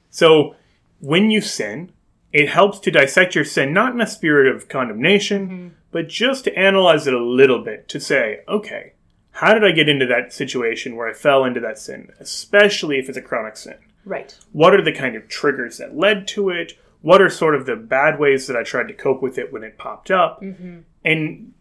[0.08, 0.56] So
[1.00, 1.92] when you sin,
[2.32, 5.68] it helps to dissect your sin not in a spirit of condemnation, mm-hmm.
[5.90, 8.92] but just to analyze it a little bit to say, okay,
[9.32, 13.08] how did I get into that situation where I fell into that sin, especially if
[13.08, 13.78] it's a chronic sin?
[14.04, 14.36] Right.
[14.52, 16.74] What are the kind of triggers that led to it?
[17.02, 19.64] What are sort of the bad ways that I tried to cope with it when
[19.64, 20.42] it popped up?
[20.42, 20.80] Mm-hmm.
[21.04, 21.54] And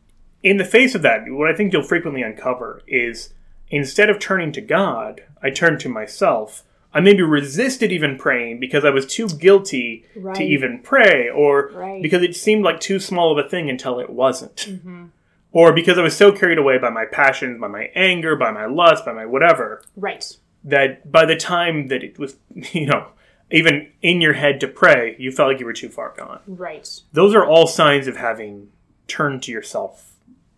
[0.44, 3.34] in the face of that, what I think you'll frequently uncover is
[3.70, 6.64] instead of turning to God, I turned to myself.
[6.94, 10.36] I maybe resisted even praying because I was too guilty Right.
[10.36, 12.02] to even pray, or Right.
[12.02, 14.56] because it seemed like too small of a thing until it wasn't.
[14.56, 15.06] Mm-hmm.
[15.52, 18.66] Or because I was so carried away by my passions, by my anger, by my
[18.66, 20.36] lust, by my whatever, Right.
[20.64, 22.38] that by the time that it was,
[22.74, 23.10] you know,
[23.52, 26.40] even in your head to pray, you felt like you were too far gone.
[26.48, 26.88] Right.
[27.14, 28.70] Those are all signs of having
[29.08, 30.14] turned to yourself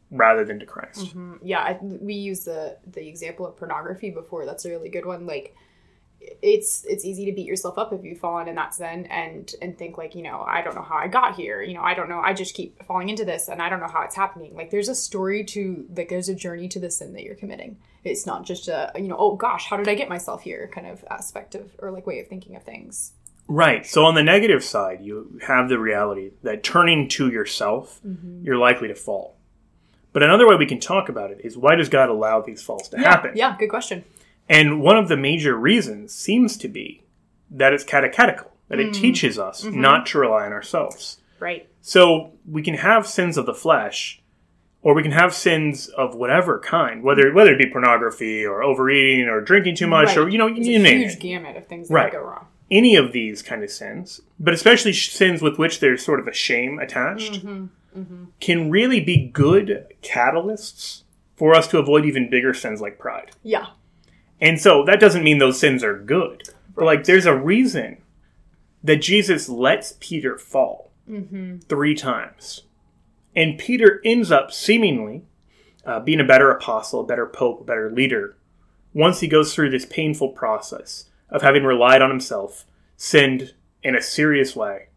[0.10, 1.06] rather than to Christ.
[1.08, 1.36] Mm-hmm.
[1.42, 5.26] yeah I, we use the the example of pornography before that's a really good one
[5.26, 5.56] like
[6.42, 9.78] it's it's easy to beat yourself up if you've fallen in that sin and and
[9.78, 11.62] think like you know i don't know how i got here.
[11.62, 12.20] You know i don't know.
[12.20, 14.56] I just keep falling into this and i don't know how it's happening.
[14.56, 17.78] Like there's a story to like there's a journey to the sin that you're committing.
[18.04, 20.88] It's not just a you know oh gosh how did i get myself here kind
[20.88, 23.14] of aspect of or like way of thinking of things.
[23.48, 23.86] Right.
[23.86, 28.46] So on the negative side, you have the reality that turning to yourself, mm-hmm.
[28.46, 29.36] you're likely to fall.
[30.14, 32.88] But another way we can talk about it is why does God allow these falls
[32.90, 33.32] to happen?
[33.36, 34.04] yeah good question
[34.52, 37.04] And one of the major reasons seems to be
[37.50, 38.94] that it's catechetical, that it mm.
[38.94, 39.80] teaches us mm-hmm.
[39.80, 41.18] not to rely on ourselves.
[41.40, 41.68] right.
[41.84, 44.22] So we can have sins of the flesh,
[44.84, 47.36] or we can have sins of whatever kind, whether mm-hmm.
[47.36, 50.76] whether it be pornography or overeating or drinking too much or you know There's you
[50.76, 51.20] a name huge it.
[51.20, 52.12] gamut of things that Right.
[52.12, 52.48] go wrong.
[52.70, 56.34] Any of these kind of sins, but especially sins with which there's sort of a
[56.34, 58.26] shame attached, mm-hmm.
[58.40, 61.04] can really be good catalysts
[61.36, 63.32] for us to avoid even bigger sins like pride.
[63.44, 63.68] yeah
[64.42, 66.50] And so that doesn't mean those sins are good.
[66.76, 68.02] But like there's a reason
[68.84, 71.60] that Jesus lets Peter fall mm-hmm.
[71.60, 72.64] three times.
[73.36, 75.24] And Peter ends up seemingly
[75.86, 78.36] uh, being a better apostle, a better pope, a better leader
[78.94, 82.66] once he goes through this painful process of having relied on himself,
[82.98, 84.88] sinned in a serious way,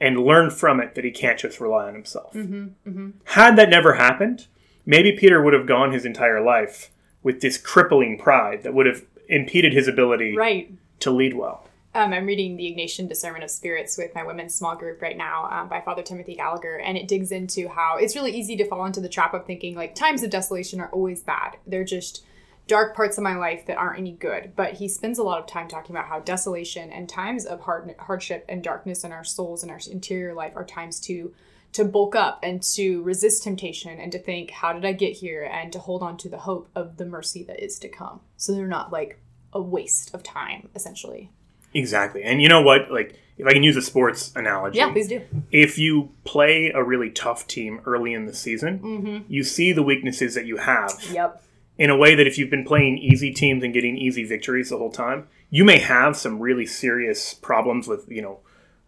[0.00, 2.32] and learned from it that he can't just rely on himself.
[2.32, 2.88] Mm-hmm.
[2.88, 3.10] Mm-hmm.
[3.24, 4.46] Had that never happened,
[4.86, 6.90] maybe Peter would have gone his entire life
[7.24, 11.66] with this crippling pride that would have impeded his ability right to lead well.
[11.96, 15.48] Um, I'm reading the Ignatian Discernment of Spirits with my women's small group right now
[15.50, 18.84] um, by Father Timothy Gallagher, and it digs into how it's really easy to fall
[18.84, 21.56] into the trap of thinking like times of desolation are always bad.
[21.66, 22.24] They're just
[22.66, 24.52] dark parts of my life that aren't any good.
[24.56, 27.94] But he spends a lot of time talking about how desolation and times of hard,
[27.98, 31.34] hardship and darkness in our souls and our interior life are times to
[31.74, 35.44] to bulk up and to resist temptation and to think, how did I get here?
[35.44, 38.20] And to hold on to the hope of the mercy that is to come.
[38.36, 39.20] So they're not like
[39.52, 41.30] a waste of time, essentially.
[41.74, 42.22] Exactly.
[42.22, 42.90] And you know what?
[42.90, 45.20] Like, if I can use a sports analogy, Yeah, please do.
[45.50, 49.32] if you play a really tough team early in the season, Mm-hmm.
[49.32, 51.42] you see the weaknesses that you have Yep.
[51.76, 54.78] in a way that if you've been playing easy teams and getting easy victories the
[54.78, 58.38] whole time, you may have some really serious problems with, you know,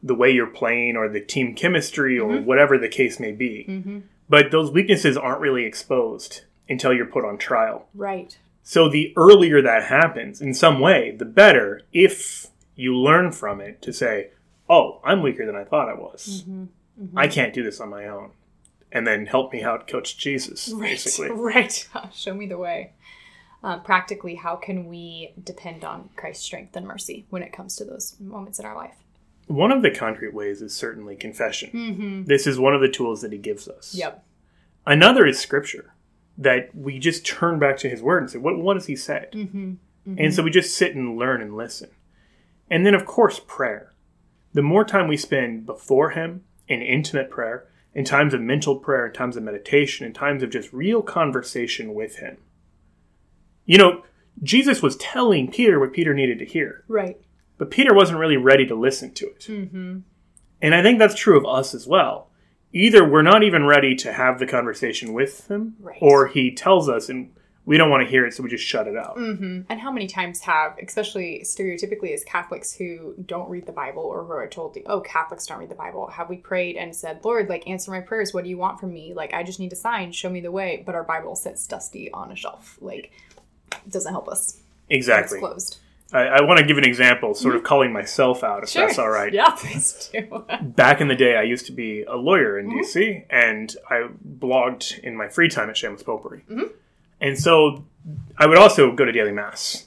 [0.07, 2.45] the way you're playing or the team chemistry or mm-hmm.
[2.45, 3.67] whatever the case may be.
[3.69, 3.99] Mm-hmm.
[4.29, 7.87] But those weaknesses aren't really exposed until you're put on trial.
[7.95, 8.39] Right.
[8.63, 13.81] So the earlier that happens in some way, the better if you learn from it
[13.83, 14.31] to say,
[14.69, 16.45] oh, I'm weaker than I thought I was.
[16.47, 17.19] Mm-hmm.
[17.19, 18.31] I can't do this on my own.
[18.91, 21.31] And then help me out, Coach Jesus, basically.
[21.37, 21.89] Right.
[22.13, 22.93] Show me the way.
[23.63, 27.85] um, practically, how can we depend on Christ's strength and mercy when it comes to
[27.85, 28.97] those moments in our life?
[29.47, 31.71] One of the concrete ways is certainly confession.
[31.71, 32.25] Mm-hmm.
[32.25, 33.95] This is one of the tools that he gives us.
[33.95, 34.25] Yep.
[34.87, 35.95] Another is scripture,
[36.39, 39.33] that we just turn back to his word and say, what, what has he said?
[39.33, 39.75] Mm-hmm.
[40.09, 40.15] Mm-hmm.
[40.19, 41.91] And so we just sit and learn and listen.
[42.71, 43.93] And then, of course, prayer.
[44.53, 49.07] The more time we spend before him in intimate prayer, in times of mental prayer,
[49.07, 52.39] in times of meditation, in times of just real conversation with him.
[53.65, 54.05] You know,
[54.43, 57.21] Jesus was telling Peter what Peter needed to hear, Right.
[57.59, 59.41] But Peter wasn't really ready to listen to it.
[59.49, 59.99] Mm-hmm.
[60.63, 62.31] And I think that's true of us as well.
[62.73, 65.99] Either we're not even ready to have the conversation with him, Right.
[66.01, 67.33] or he tells us and
[67.65, 69.17] we don't want to hear it, so we just shut it out.
[69.17, 74.03] hmm And how many times have, especially stereotypically as Catholics who don't read the Bible
[74.05, 77.25] or who are told, oh, Catholics don't read the Bible, have we prayed and said,
[77.25, 78.33] Lord, like, answer my prayers.
[78.33, 79.15] What do you want from me?
[79.15, 80.13] Like, I just need a sign.
[80.13, 80.83] Show me the way.
[80.87, 82.79] But our Bible sits dusty on a shelf.
[82.81, 83.11] Like,
[83.85, 84.61] it doesn't help us.
[84.89, 85.39] Exactly.
[85.39, 85.79] It's closed.
[86.13, 89.11] I, I want to give an example, sort of calling myself out, if that's all
[89.11, 89.33] right.
[89.33, 90.45] Yeah, please do.
[90.63, 92.71] Back in the day, I used to be a lawyer Mm-hmm.
[92.71, 96.43] in DC, and I blogged in my free time at Shameless Popery.
[96.49, 96.65] Mm-hmm.
[97.21, 97.85] And so
[98.39, 99.87] I would also go to daily mass.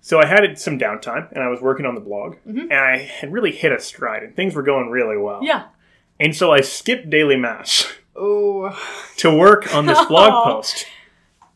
[0.00, 3.32] So I had some downtime, and I was working on the blog, and I had
[3.32, 5.36] really hit a stride, and things were going really well.
[5.36, 5.46] Mm-hmm.
[5.46, 5.64] yeah.
[6.20, 8.78] And so I skipped daily mass Oh,
[9.16, 10.86] to work on this blog post.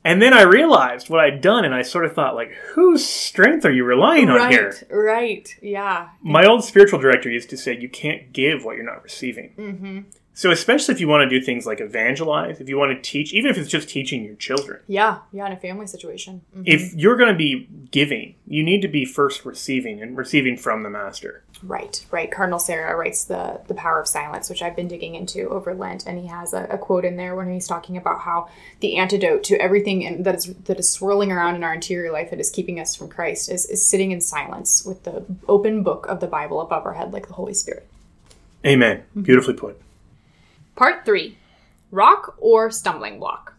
[0.07, 3.65] And then I realized what I'd done, and I sort of thought, like, whose strength
[3.65, 4.73] are you relying on here?
[4.89, 5.57] right, right.
[5.61, 6.11] Yeah.
[6.23, 9.53] My old spiritual director used to say, you can't give what you're not receiving.
[9.59, 9.99] Mm-hmm.
[10.33, 13.33] So, especially if you want to do things like evangelize, if you want to teach,
[13.33, 16.43] even if it's just teaching your children, Yeah, yeah, in a family situation.
[16.57, 16.63] Mhm.
[16.67, 20.83] if you're going to be giving, you need to be first receiving and receiving from
[20.83, 21.43] the master.
[21.63, 22.31] Right, right.
[22.31, 26.07] Cardinal Sarah writes the the power of silence, which I've been digging into over Lent,
[26.07, 28.49] and he has a, a quote in there when he's talking about how
[28.81, 32.31] the antidote to everything in, that is that is swirling around in our interior life
[32.31, 36.07] that is keeping us from Christ is, is sitting in silence with the open book
[36.09, 37.89] of the Bible above our head, like the Holy Spirit.
[38.65, 38.99] Amen.
[38.99, 39.23] Mm-hmm.
[39.23, 39.81] Beautifully put.
[40.75, 41.39] Part 3
[41.91, 43.55] Rock or Stumbling Block.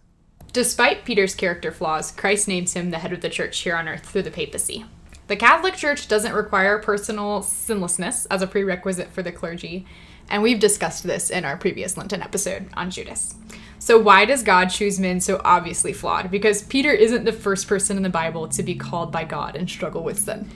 [0.54, 4.06] Despite Peter's character flaws, Christ names him the head of the church here on earth
[4.06, 4.86] through the papacy.
[5.28, 9.86] The Catholic Church doesn't require personal sinlessness as a prerequisite for the clergy,
[10.30, 13.36] and we've discussed this in our previous Lenten episode on Judas.
[13.78, 16.32] So, why does God choose men so obviously flawed?
[16.32, 19.70] Because Peter isn't the first person in the Bible to be called by God and
[19.70, 20.50] struggle with sin.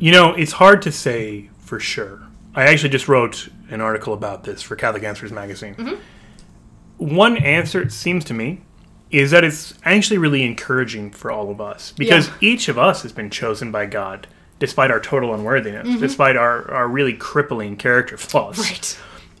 [0.00, 2.20] You know, it's hard to say for sure.
[2.54, 5.76] I actually just wrote an article about this for Catholic Answers magazine.
[5.76, 7.14] Mm-hmm.
[7.16, 8.62] One answer, it seems to me,
[9.10, 12.34] is that it's actually really encouraging for all of us because Yeah.
[12.40, 14.26] each of us has been chosen by God
[14.60, 16.00] despite our total unworthiness, mm-hmm.
[16.00, 18.58] despite our, our really crippling character flaws.
[18.58, 18.98] Right.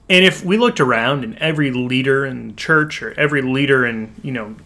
[0.08, 4.32] And if we looked around and every leader in church or every leader in, you
[4.32, 4.56] know,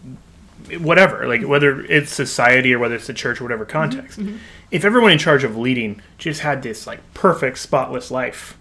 [0.79, 3.73] whatever, like whether it's society or whether it's the church or whatever mm-hmm.
[3.73, 4.37] context, mm-hmm.
[4.71, 8.57] if everyone in charge of leading just had this like perfect, spotless life,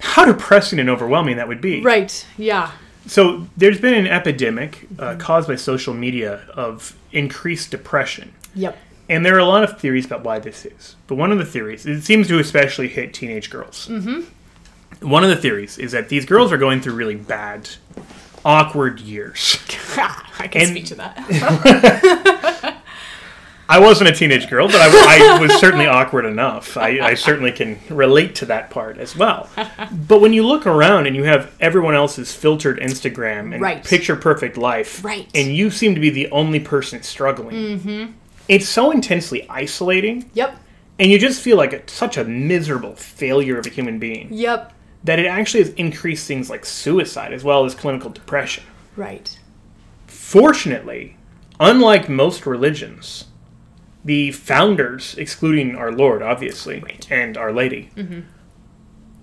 [0.00, 1.80] how depressing and overwhelming that would be.
[1.82, 2.70] Right, yeah.
[3.08, 8.32] So there's been an epidemic uh, caused by social media of increased depression.
[8.54, 8.76] Yep.
[9.08, 10.94] And there are a lot of theories about why this is.
[11.06, 13.88] But one of the theories, it seems to especially hit teenage girls.
[13.88, 15.08] Mm-hmm.
[15.08, 17.70] One of the theories is that these girls are going through really bad,
[18.44, 19.58] awkward years.
[19.96, 22.74] I can And- speak to that.
[23.70, 26.76] I wasn't a teenage girl, but I, I was certainly awkward enough.
[26.78, 29.50] I, I certainly can relate to that part as well.
[30.06, 33.84] But when you look around and you have everyone else's filtered Instagram and Right.
[33.84, 35.28] picture perfect life, Right.
[35.34, 38.12] and you seem to be the only person struggling, mm-hmm.
[38.48, 40.56] it's so intensely isolating, yep.
[40.98, 44.72] and you just feel like a, such a miserable failure of a human being Yep.
[45.04, 48.64] that it actually has increased things like suicide as well as clinical depression.
[48.96, 49.38] Right.
[50.06, 51.16] Fortunately,
[51.60, 53.24] unlike most religions,
[54.08, 58.20] the founders, excluding our Lord, obviously, and Our Lady, mm-hmm.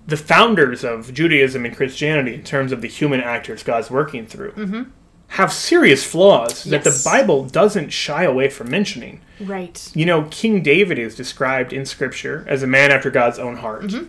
[0.06, 4.52] the founders of Judaism and Christianity, in terms of the human actors God's working through,
[4.52, 4.82] mm-hmm.
[5.30, 9.22] have serious flaws that the Bible doesn't shy away from mentioning.
[9.40, 9.90] Right.
[9.92, 13.86] You know, King David is described in Scripture as a man after God's own heart.
[13.86, 14.04] Mm-hmm.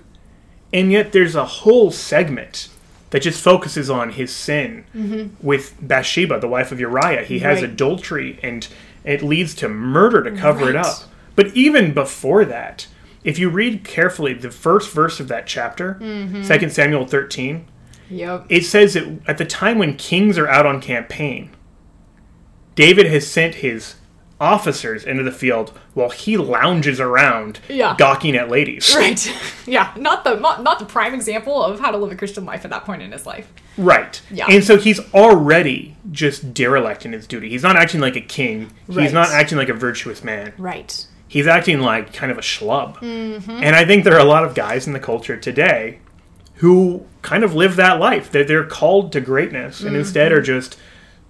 [0.71, 2.69] And yet there's a whole segment
[3.09, 4.83] that just focuses on his sin
[5.41, 7.23] with Bathsheba, the wife of Uriah.
[7.23, 7.71] He has Right.
[7.71, 8.67] adultery and
[9.07, 10.97] it leads to murder to cover it up.
[11.35, 12.87] But even before that,
[13.23, 16.41] if you read carefully the first verse of that chapter, mm-hmm.
[16.43, 17.67] 2 Samuel 13,
[18.09, 18.45] Yep.
[18.49, 21.51] it says that at the time when kings are out on campaign,
[22.75, 23.95] David has sent his
[24.39, 27.95] officers into the field while he lounges around Yeah.
[27.97, 28.93] gawking at ladies.
[28.95, 29.33] Right.
[29.65, 29.91] Yeah.
[29.97, 32.71] Not the not, not the prime example of how to live a Christian life at
[32.71, 33.51] that point in his life.
[33.77, 34.21] Right.
[34.31, 34.45] Yeah.
[34.49, 37.49] And so he's already just derelict in his duty.
[37.49, 38.71] He's not acting like a king.
[38.87, 39.03] Right.
[39.03, 40.53] He's not acting like a virtuous man.
[40.57, 41.05] Right.
[41.27, 42.95] He's acting like kind of a schlub.
[42.97, 43.51] Mm-hmm.
[43.51, 45.99] And I think there are a lot of guys in the culture today
[46.55, 48.31] who kind of live that life.
[48.31, 50.39] That they're called to greatness and instead Mm-hmm.
[50.39, 50.77] are just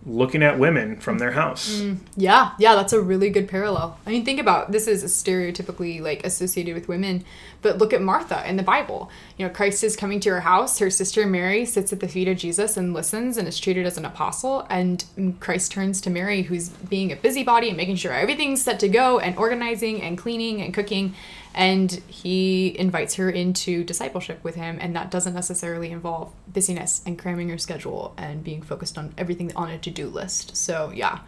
[0.07, 1.81] looking at women from their house.
[1.81, 3.99] Mm, yeah, yeah, that's a really good parallel.
[4.05, 7.25] I mean, think about this is stereotypically like associated with women,
[7.61, 9.11] but look at Martha in the Bible.
[9.37, 10.79] You know, Christ is coming to her house.
[10.79, 13.97] Her sister Mary sits at the feet of Jesus and listens and is treated as
[13.97, 14.65] an apostle.
[14.69, 15.03] And
[15.41, 19.19] Christ turns to Mary, who's being a busybody and making sure everything's set to go
[19.19, 21.15] and organizing and cleaning and cooking.
[21.57, 27.17] And he invites her into discipleship with him, and that doesn't necessarily involve busyness and
[27.17, 30.55] cramming your schedule and being focused on everything on a to do list.
[30.55, 31.21] So, yeah,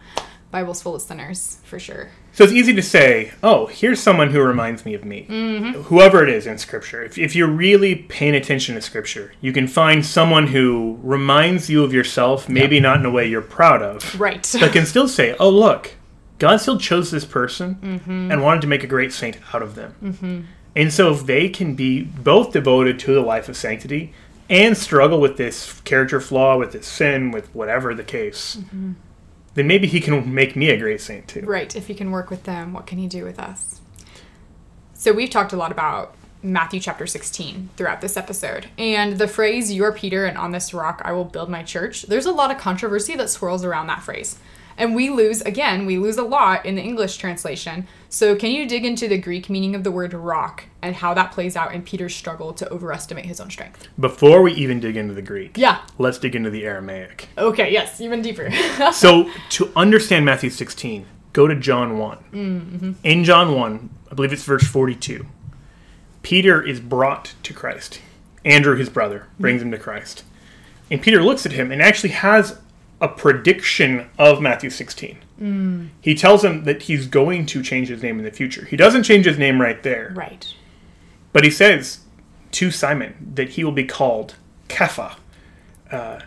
[0.52, 2.10] Bible's full of sinners for sure.
[2.32, 5.26] So it's easy to say, oh, here's someone who reminds me of me.
[5.28, 5.82] Mm-hmm.
[5.82, 7.02] Whoever it is in Scripture.
[7.02, 11.82] If, if you're really paying attention to Scripture, you can find someone who reminds you
[11.82, 14.48] of yourself, maybe not in a way you're proud of, Right.
[14.60, 15.96] but can still say, oh, look,
[16.40, 18.32] God still chose this person Mm-hmm.
[18.32, 20.48] and wanted to make a great saint out of them.
[20.74, 24.12] And so if they can be both devoted to the life of sanctity
[24.48, 28.58] and struggle with this character flaw, with this sin, with whatever the case,
[29.54, 31.42] then maybe he can make me a great saint too.
[31.42, 31.74] Right.
[31.76, 33.80] If he can work with them, what can he do with us?
[34.94, 38.68] So we've talked a lot about Matthew chapter 16 throughout this episode.
[38.78, 42.02] And the phrase, You are Peter, and on this rock I will build my church,
[42.02, 44.38] there's a lot of controversy that swirls around that phrase.
[44.80, 47.86] And we lose, again, we lose a lot in the English translation.
[48.08, 51.32] So can you dig into the Greek meaning of the word rock and how that
[51.32, 53.86] plays out in Peter's struggle to overestimate his own strength?
[54.00, 55.82] Before we even dig into the Greek, Yeah.
[55.98, 57.28] let's dig into the Aramaic.
[57.36, 58.50] Okay, yes, even deeper.
[58.92, 62.92] So, to understand Matthew 16, go to John one Mm-hmm.
[63.04, 65.26] In John 1, I believe it's verse 42,
[66.22, 68.00] Peter is brought to Christ.
[68.44, 70.24] Andrew, his brother, brings him to Christ.
[70.90, 72.58] And Peter looks at him and actually has
[73.00, 75.18] a prediction of Matthew 16.
[75.40, 75.88] Mm.
[76.00, 78.64] He tells him that he's going to change his name in the future.
[78.66, 80.12] He doesn't change his name right there.
[80.14, 80.52] right.
[81.32, 82.00] But he says
[82.52, 84.34] to Simon that he will be called
[84.68, 85.16] Kepha,
[85.90, 86.20] uh,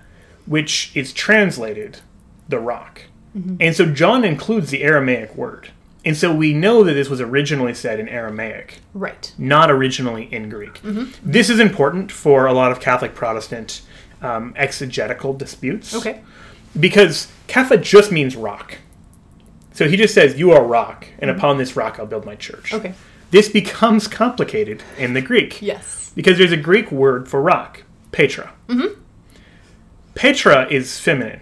[0.46, 2.00] which is translated
[2.50, 3.04] the rock.
[3.60, 5.72] And so John includes the Aramaic word.
[6.06, 9.34] And so we know that this was originally said in Aramaic, Right.
[9.40, 10.80] not originally in Greek.
[11.24, 13.82] This is important for a lot of Catholic Protestant
[14.22, 15.96] um, exegetical disputes.
[15.96, 16.22] Okay.
[16.80, 18.78] Because Kepha just means rock.
[19.74, 22.74] So he just says, You are rock, and upon this rock I'll build my church.
[22.74, 22.94] Okay.
[23.32, 25.62] This becomes complicated in the Greek.
[25.62, 26.12] Yes.
[26.16, 28.54] Because there's a Greek word for rock, Petra.
[28.68, 29.00] Mm-hmm.
[30.16, 31.42] Petra is feminine.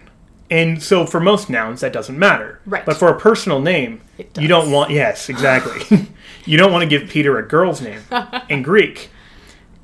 [0.50, 2.60] And so for most nouns, that doesn't matter.
[2.66, 2.86] Right.
[2.86, 4.02] But for a personal name,
[4.38, 6.08] you don't want, yes, exactly.
[6.46, 8.02] you don't want to give Peter a girl's name
[8.50, 9.10] in Greek.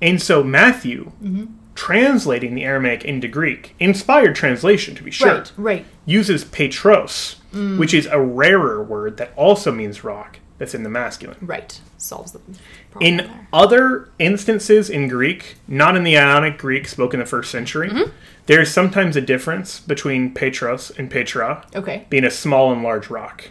[0.01, 1.53] And so Matthew, Mm-hmm.
[1.77, 5.51] Translating the Aramaic into Greek, inspired translation to be sure, Right.
[5.57, 5.85] Right.
[6.05, 7.77] uses Petros, Mm.
[7.77, 11.37] which is a rarer word that also means rock that's in the masculine.
[11.39, 11.79] Right.
[11.97, 12.57] Solves the problem
[12.99, 13.47] In there.
[13.53, 18.09] other instances in Greek, not in the Ionic Greek spoken in the first century, Mm-hmm.
[18.47, 22.05] there is sometimes a difference between Petros and Petra, Okay.
[22.09, 23.45] being a small and large rock.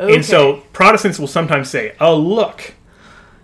[0.00, 0.14] okay.
[0.14, 2.74] And so Protestants will sometimes say, oh, look,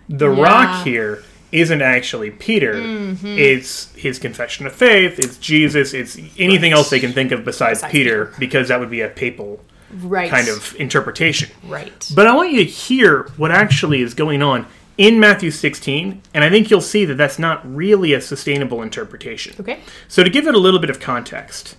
[0.09, 0.41] the Yeah.
[0.43, 2.75] rock here isn't actually Peter.
[2.75, 3.25] Mm-hmm.
[3.25, 7.79] It's his confession of faith, it's Jesus, it's anything else they can think of besides,
[7.79, 9.59] Besides Peter, because that would be a papal
[10.03, 10.29] right.
[10.29, 11.49] kind of interpretation.
[11.63, 12.09] Right.
[12.13, 16.43] But I want you to hear what actually is going on in Matthew 16, and
[16.43, 19.55] I think you'll see that that's not really a sustainable interpretation.
[19.59, 19.79] Okay.
[20.07, 21.77] So, to give it a little bit of context,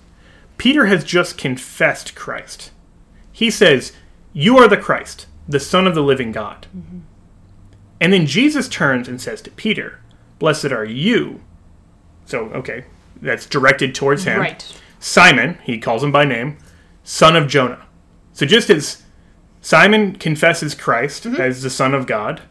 [0.56, 2.70] Peter has just confessed Christ.
[3.32, 3.92] He says,
[4.32, 6.66] You are the Christ, the Son of the living God.
[8.00, 10.00] And then Jesus turns and says to Peter,
[10.38, 11.40] Blessed are you.
[12.26, 12.84] So, okay,
[13.20, 14.40] that's directed towards him.
[14.40, 14.80] Right.
[15.00, 16.58] Simon, he calls him by name,
[17.02, 17.86] son of Jonah.
[18.32, 19.02] So just as
[19.60, 21.40] Simon confesses Christ mm-hmm.
[21.40, 22.42] as the Son of God,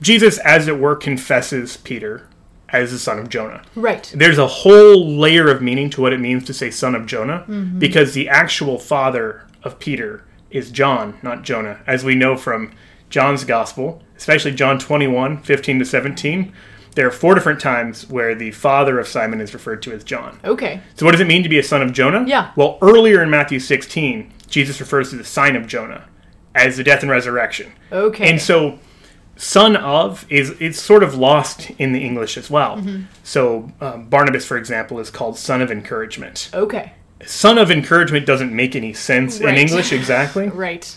[0.00, 2.28] Jesus, as it were, confesses Peter
[2.70, 3.62] as the son of Jonah.
[3.76, 4.10] Right.
[4.16, 7.44] There's a whole layer of meaning to what it means to say son of Jonah
[7.46, 7.78] mm-hmm.
[7.78, 12.72] because the actual father of Peter is John, not Jonah, as we know from
[13.10, 16.52] John's gospel, especially John 21 15 to 17.
[16.94, 20.38] There are four different times where the father of Simon is referred to as John.
[20.44, 20.80] Okay.
[20.94, 22.24] So, what does it mean to be a son of Jonah?
[22.26, 22.52] Yeah.
[22.54, 26.04] Well, earlier in Matthew 16, Jesus refers to the sign of Jonah
[26.54, 27.72] as the death and resurrection.
[27.90, 28.30] Okay.
[28.30, 28.78] And so,
[29.34, 32.76] son of is it's sort of lost in the English as well.
[32.76, 33.04] Mm-hmm.
[33.24, 36.48] So, um, Barnabas, for example, is called son of encouragement.
[36.54, 36.92] okay.
[37.24, 39.54] Son of encouragement doesn't make any sense Right.
[39.54, 40.48] in English exactly.
[40.66, 40.96] Right.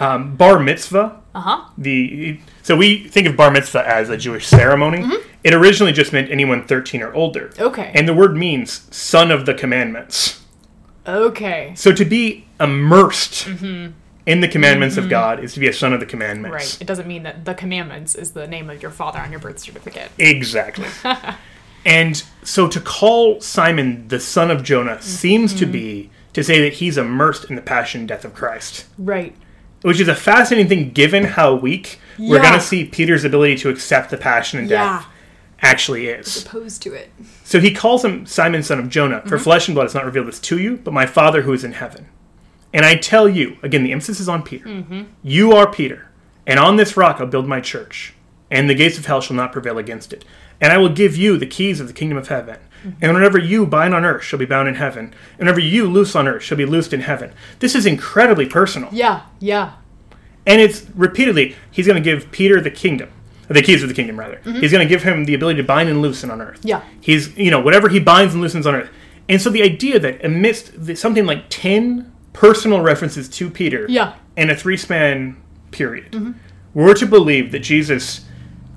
[0.00, 1.64] Um, bar mitzvah Uh huh.
[1.76, 5.04] the so we think of bar mitzvah as a Jewish ceremony.
[5.44, 7.52] It originally just meant anyone 13 or older.
[7.58, 7.90] Okay.
[7.94, 10.44] And the word means son of the commandments.
[11.06, 11.72] Okay.
[11.76, 16.00] So to be immersed in the commandments of God is to be a son of
[16.00, 16.52] the commandments.
[16.54, 16.78] Right.
[16.82, 19.58] It doesn't mean that the commandments is the name of your father on your birth
[19.58, 20.10] certificate.
[20.18, 20.86] Exactly.
[21.84, 26.74] and so to call Simon the son of Jonah seems to be to say that
[26.74, 29.34] he's immersed in the passion and death of Christ, Right.
[29.82, 33.68] Which is a fascinating thing given how weak we're going to see Peter's ability to
[33.68, 34.98] accept the passion and Yeah.
[34.98, 35.06] death
[35.60, 36.44] actually is.
[36.44, 37.10] Opposed to it.
[37.44, 39.22] So he calls him Simon, son of Jonah.
[39.22, 39.44] For mm-hmm.
[39.44, 41.72] flesh and blood has not revealed this to you, but my Father who is in
[41.72, 42.08] heaven.
[42.72, 44.66] And I tell you, again, the emphasis is on Peter.
[44.66, 45.04] Mm-hmm.
[45.22, 46.08] You are Peter,
[46.46, 48.14] and on this rock I'll build my church,
[48.50, 50.24] and the gates of hell shall not prevail against it.
[50.60, 52.58] And I will give you the keys of the kingdom of heaven.
[53.00, 56.14] And whenever you bind on earth shall be bound in heaven, and whenever you loose
[56.14, 57.32] on earth shall be loosed in heaven.
[57.58, 58.88] This is incredibly personal.
[58.92, 59.22] Yeah.
[59.40, 59.72] Yeah.
[60.46, 63.10] And it's repeatedly, he's going to give Peter the kingdom,
[63.48, 64.40] the keys of the kingdom, rather.
[64.44, 66.58] He's going to give him the ability to bind and loosen on earth.
[66.60, 66.68] Mm-hmm.
[66.68, 66.82] Yeah.
[67.00, 68.90] He's, you know, whatever he binds and loosens on earth.
[69.28, 74.14] And so the idea that amidst the, something like 10 personal references to Peter Yeah.
[74.36, 75.36] in a three span
[75.70, 76.34] period,
[76.72, 78.24] we're to believe that Jesus,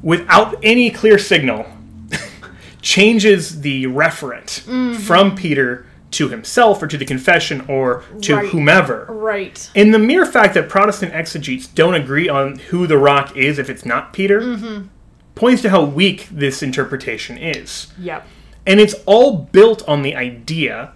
[0.01, 1.65] without any clear signal,
[2.81, 4.93] changes the referent Mm-hmm.
[4.95, 8.49] from Peter to himself or to the confession or to Right.
[8.49, 9.05] whomever.
[9.09, 9.69] Right.
[9.75, 13.69] In the mere fact that Protestant exegetes don't agree on who the rock is if
[13.69, 14.87] it's not Peter Mm-hmm.
[15.35, 17.87] points to how weak this interpretation is.
[17.97, 18.27] Yep.
[18.67, 20.91] And it's all built on the idea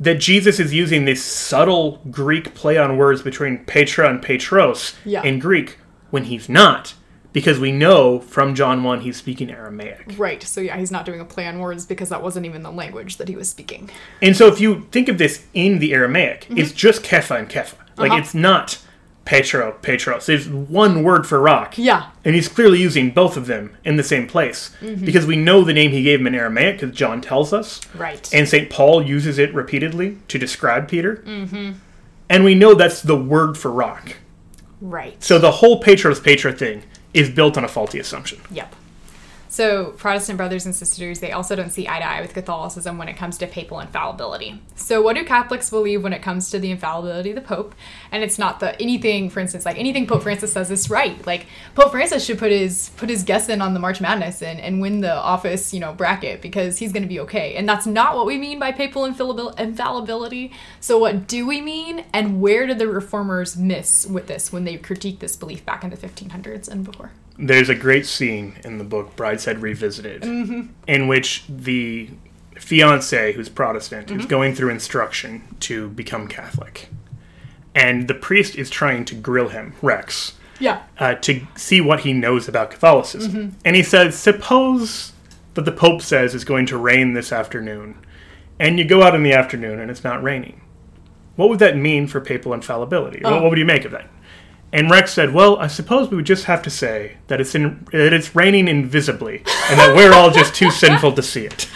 [0.00, 5.22] that Jesus is using this subtle Greek play on words between Petra and Petros Yeah.
[5.22, 5.78] in Greek
[6.10, 6.94] when he's not,
[7.34, 10.14] because we know from John 1 he's speaking Aramaic.
[10.16, 10.42] Right.
[10.42, 13.18] So yeah, he's not doing a play on words because that wasn't even the language
[13.18, 13.90] that he was speaking.
[14.22, 17.74] And so if you think of this in the Aramaic, it's just Kepha and Kepha.
[17.98, 18.12] Like Mm-hmm.
[18.12, 18.16] Uh-huh.
[18.20, 18.78] it's not
[19.24, 20.26] Petro, Petros.
[20.26, 21.78] There's one word for rock.
[21.78, 22.10] Yeah.
[22.26, 25.04] And he's clearly using both of them in the same place Mm-hmm.
[25.04, 27.80] because we know the name he gave him in Aramaic because John tells us.
[27.94, 28.28] Right.
[28.34, 28.68] And St.
[28.70, 31.16] Paul uses it repeatedly to describe Peter.
[31.26, 31.72] Mm-hmm.
[32.28, 34.16] And we know that's the word for rock.
[34.80, 35.22] right.
[35.22, 36.82] So the whole Petros Petra thing
[37.14, 38.40] is built on a faulty assumption.
[38.50, 38.74] Yep.
[39.54, 43.08] So, Protestant brothers and sisters, they also don't see eye to eye with Catholicism when
[43.08, 44.60] it comes to papal infallibility.
[44.74, 47.72] So, what do Catholics believe when it comes to the infallibility of the Pope?
[48.10, 51.24] And it's not the anything, for instance, like anything Pope Francis says is right.
[51.24, 51.46] Like
[51.76, 54.80] Pope Francis should put his put his guess in on the March Madness and, and
[54.80, 57.54] win the office, you know, bracket because he's going to be okay.
[57.54, 60.50] And that's not what we mean by papal infallibility.
[60.80, 62.06] So, what do we mean?
[62.12, 65.90] And where did the reformers miss with this when they critiqued this belief back in
[65.90, 67.12] the 1500s and before?
[67.38, 70.72] There's a great scene in the book Brideshead Revisited mm-hmm.
[70.86, 72.10] in which the
[72.56, 74.26] fiance, who's Protestant, is mm-hmm.
[74.28, 76.88] going through instruction to become Catholic.
[77.74, 80.84] And the priest is trying to grill him, Rex, Yeah.
[80.98, 83.32] uh, to see what he knows about Catholicism.
[83.32, 83.58] Mm-hmm.
[83.64, 85.12] And he says, Suppose
[85.54, 87.96] that the Pope says it's going to rain this afternoon,
[88.58, 90.60] and you go out in the afternoon and it's not raining.
[91.36, 93.20] What would that mean for papal infallibility?
[93.22, 93.42] What, oh.
[93.42, 94.08] what would you make of that?
[94.74, 97.86] And Rex said, "Well, I suppose we would just have to say that it's in,
[97.92, 101.68] that it's raining invisibly, and that we're all just too sinful to see it."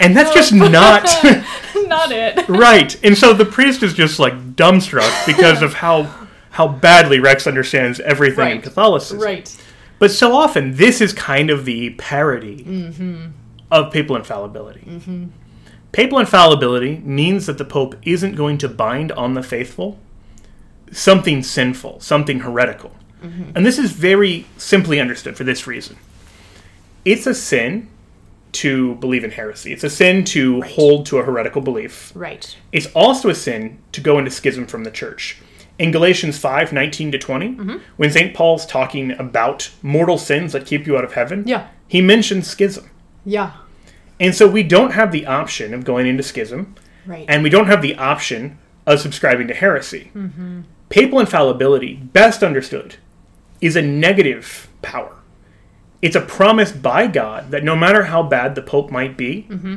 [0.00, 1.04] And that's just not
[1.86, 2.48] not it.
[2.48, 2.98] right.
[3.04, 6.04] And so the priest is just like dumbstruck because of how
[6.50, 9.20] how badly Rex understands everything in Catholicism.
[9.20, 9.54] Right.
[9.98, 12.64] But so often, this is kind of the parody
[13.70, 14.80] of papal infallibility.
[14.80, 15.26] Mm-hmm.
[15.92, 19.98] Papal infallibility means that the Pope isn't going to bind on the faithful
[20.92, 22.92] something sinful, something heretical.
[23.22, 23.52] Mm-hmm.
[23.56, 25.96] And this is very simply understood for this reason
[27.04, 27.88] it's a sin
[28.52, 32.12] to believe in heresy, it's a sin to hold to a heretical belief.
[32.14, 32.56] Right.
[32.70, 35.38] It's also a sin to go into schism from the church.
[35.78, 37.76] In Galatians 5 19 to 20, mm-hmm.
[37.96, 38.34] when St.
[38.34, 41.68] Paul's talking about mortal sins that keep you out of heaven, Yeah.
[41.88, 42.90] he mentions schism.
[43.24, 43.52] Yeah.
[44.20, 46.74] And so we don't have the option of going into schism,
[47.06, 47.24] Right.
[47.28, 50.10] and we don't have the option of subscribing to heresy.
[50.14, 50.60] Mm-hmm.
[50.92, 52.96] Papal infallibility, best understood,
[53.62, 55.16] is a negative power.
[56.02, 59.76] It's a promise by God that no matter how bad the Pope might be, mm-hmm.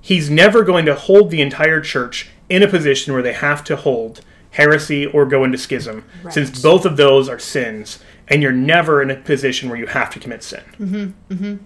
[0.00, 3.74] he's never going to hold the entire church in a position where they have to
[3.74, 7.98] hold heresy or go into schism, since both of those are sins,
[8.28, 10.62] and you're never in a position where you have to commit sin.
[10.78, 11.34] Mm-hmm.
[11.34, 11.64] Mm-hmm.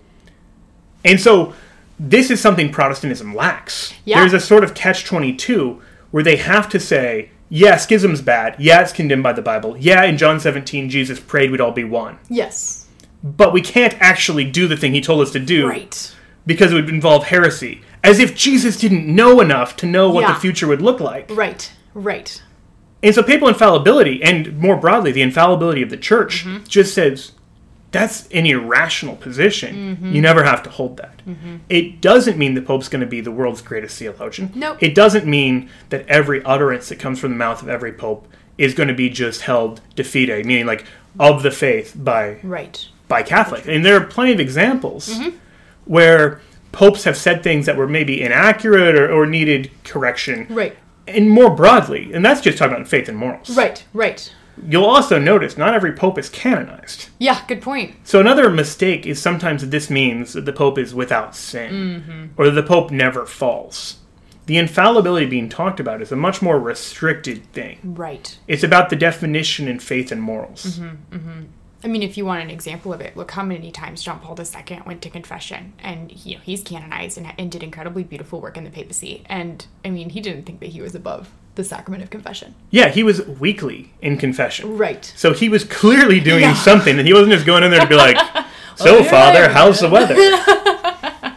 [1.05, 1.53] And so
[2.01, 3.93] this is something Protestantism lacks.
[4.07, 4.21] Yeah.
[4.21, 8.57] There's a sort of catch 22 where they have to say, yeah, schism's bad.
[8.59, 9.77] Yeah, it's condemned by the Bible.
[9.79, 12.19] Yeah, in John 17, Jesus prayed we'd all be one.
[12.29, 12.85] yes.
[13.25, 16.15] But we can't actually do the thing he told us to do Right.
[16.47, 17.81] because it would involve heresy.
[18.05, 20.35] As if Jesus didn't know enough to know what Yeah.
[20.35, 21.29] the future would look like.
[21.35, 21.69] Right.
[21.95, 22.41] Right.
[23.03, 26.65] And so papal infallibility, and more broadly, the infallibility of the church, Mm-hmm.
[26.69, 27.33] just says
[27.91, 29.97] that's an irrational position.
[29.97, 30.13] Mm-hmm.
[30.15, 31.23] You never have to hold that.
[31.69, 34.51] It doesn't mean the Pope's going to be the world's greatest theologian.
[34.55, 34.79] Nope.
[34.81, 38.27] It doesn't mean that every utterance that comes from the mouth of every Pope
[38.59, 40.85] is going to be just held de fide, meaning like
[41.19, 42.87] of the faith by Right.
[43.09, 43.67] by Catholics.
[43.69, 45.37] And there are plenty of examples Mm-hmm.
[45.85, 46.41] where
[46.73, 50.47] popes have said things that were maybe inaccurate or, or needed correction.
[50.51, 50.77] Right.
[51.07, 53.57] And more broadly, and that's just talking about faith and morals.
[53.57, 53.85] Right.
[53.95, 54.33] Right.
[54.67, 57.09] You'll also notice not every pope is canonized.
[57.19, 57.43] Yeah.
[57.47, 57.97] Good point.
[58.05, 62.27] So another mistake is sometimes that this means that the pope is without sin Mm-hmm.
[62.37, 63.99] or that the pope never falls.
[64.47, 67.79] The infallibility being talked about is a much more restricted thing.
[67.85, 68.39] Right.
[68.47, 70.79] It's about the definition in faith and morals.
[70.79, 71.45] Mm-hmm.
[71.85, 74.37] I mean, if you want an example of it, look how many times John Paul
[74.41, 78.57] II went to confession, and you know he's canonized and, and did incredibly beautiful work
[78.57, 79.23] in the papacy.
[79.27, 82.55] And I mean, he didn't think that he was above the sacrament of confession.
[82.71, 84.79] Yeah, he was weekly in confession.
[84.79, 85.05] Right.
[85.17, 86.55] So he was clearly doing Yeah.
[86.55, 88.17] something, and he wasn't just going in there to be like,
[88.77, 90.15] "So, yeah, Father, how's the weather?"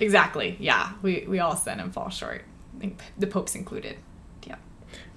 [0.00, 0.56] Exactly.
[0.58, 0.90] Yeah.
[1.02, 2.42] We we all sin and fall short.
[3.16, 3.96] The popes included.
[4.46, 4.56] Yeah.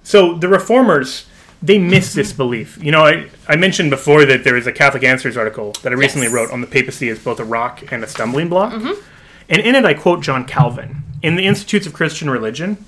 [0.04, 1.26] So the reformers
[1.64, 2.78] they miss this belief.
[2.82, 5.96] You know, I, I mentioned before that there is a Catholic Answers article that I
[5.96, 6.34] recently Yes.
[6.36, 8.72] wrote on the papacy as both a rock and a stumbling block.
[8.74, 9.02] Mm-hmm.
[9.50, 11.02] And in it, I quote John Calvin.
[11.24, 12.86] In the Institutes of Christian Religion,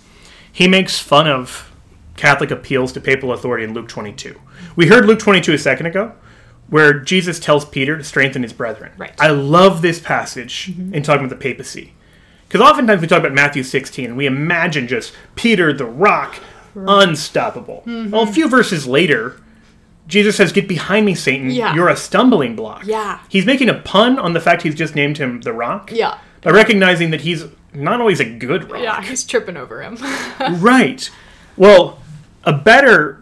[0.52, 1.72] he makes fun of
[2.16, 4.39] Catholic appeals to papal authority in Luke 22.
[4.76, 6.14] We heard Luke 22 a second ago,
[6.68, 8.91] where Jesus tells Peter to strengthen his brethren.
[8.97, 9.14] Right.
[9.20, 10.93] I love this passage mm-hmm.
[10.93, 11.93] in talking about the papacy.
[12.47, 16.39] Because oftentimes we talk about Matthew 16 and we imagine just Peter the rock,
[16.76, 17.84] unstoppable.
[17.86, 19.39] Well, a few verses later,
[20.08, 21.52] Jesus says, Get behind me, Satan.
[21.52, 21.76] Yeah.
[21.76, 22.86] You're a stumbling block.
[22.86, 23.20] Yeah.
[23.30, 26.18] He's making a pun on the fact he's just named him the rock Yeah.
[26.41, 28.82] by recognizing that he's not always a good rock.
[28.82, 29.01] Yeah.
[29.01, 29.97] He's tripping over him.
[30.59, 31.09] Right.
[31.57, 31.99] Well,
[32.43, 33.22] a better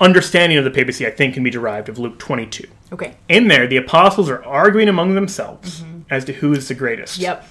[0.00, 2.66] understanding of the papacy, I think, can be derived of Luke 22.
[2.92, 3.16] okay.
[3.28, 7.14] In there, the apostles are arguing among themselves as to who is the greatest.
[7.14, 7.22] Mm-hmm.
[7.22, 7.48] Yep.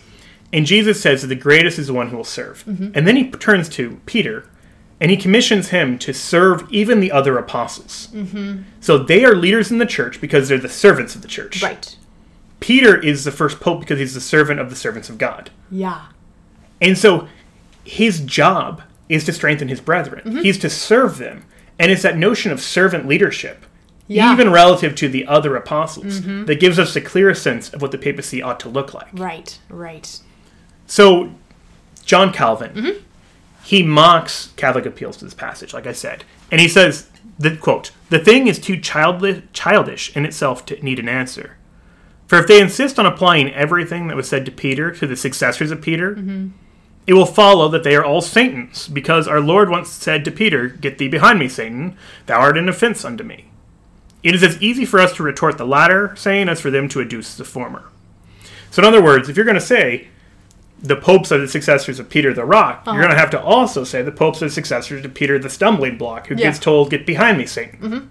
[0.53, 2.65] And Jesus says that the greatest is the one who will serve.
[2.65, 2.91] Mm-hmm.
[2.93, 4.49] And then he turns to Peter
[4.99, 8.09] and he commissions him to serve even the other apostles.
[8.13, 8.63] Mm-hmm.
[8.82, 11.63] So they are leaders in the church because they're the servants of the church.
[11.63, 11.95] Right.
[12.62, 15.49] Peter is the first pope because he's the servant of the servants of God.
[15.70, 16.05] Yeah.
[16.80, 17.28] And so
[17.84, 20.22] his job is to strengthen his brethren.
[20.26, 20.38] Mm-hmm.
[20.43, 21.43] He's to serve them.
[21.78, 23.66] And it's that notion of servant leadership,
[24.07, 24.26] Yeah.
[24.32, 24.41] Mm-hmm.
[24.41, 27.97] even relative to the other apostles, that gives us the clearest sense of what the
[27.97, 29.09] papacy ought to look like.
[29.14, 29.57] Right.
[29.68, 30.20] Right.
[30.88, 31.34] So,
[32.05, 33.03] John Calvin, Mm-hmm.
[33.64, 36.24] he mocks Catholic appeals to this passage, like I said.
[36.51, 37.09] And he says,
[37.39, 41.57] the quote, the thing is too childish in itself to need an answer.
[42.32, 45.70] For if they insist on applying everything that was said to Peter to the successors
[45.70, 46.48] of Peter, Mm-hmm.
[47.06, 50.70] it will follow that they are all Satans, because our Lord once said to Peter,
[50.70, 53.48] Get thee behind me, Satan, thou art an offense unto me.
[54.24, 57.00] It is as easy for us to retort the latter saying as for them to
[57.00, 57.90] adduce the former.
[58.70, 60.08] So, in other words, if you're going to say
[60.82, 62.94] the popes are the successors of Peter the Rock, Uh-huh.
[62.94, 65.50] you're going to have to also say the popes are the successors to Peter the
[65.50, 66.46] Stumbling Block, who Yeah.
[66.46, 68.10] gets told, Get behind me, Satan.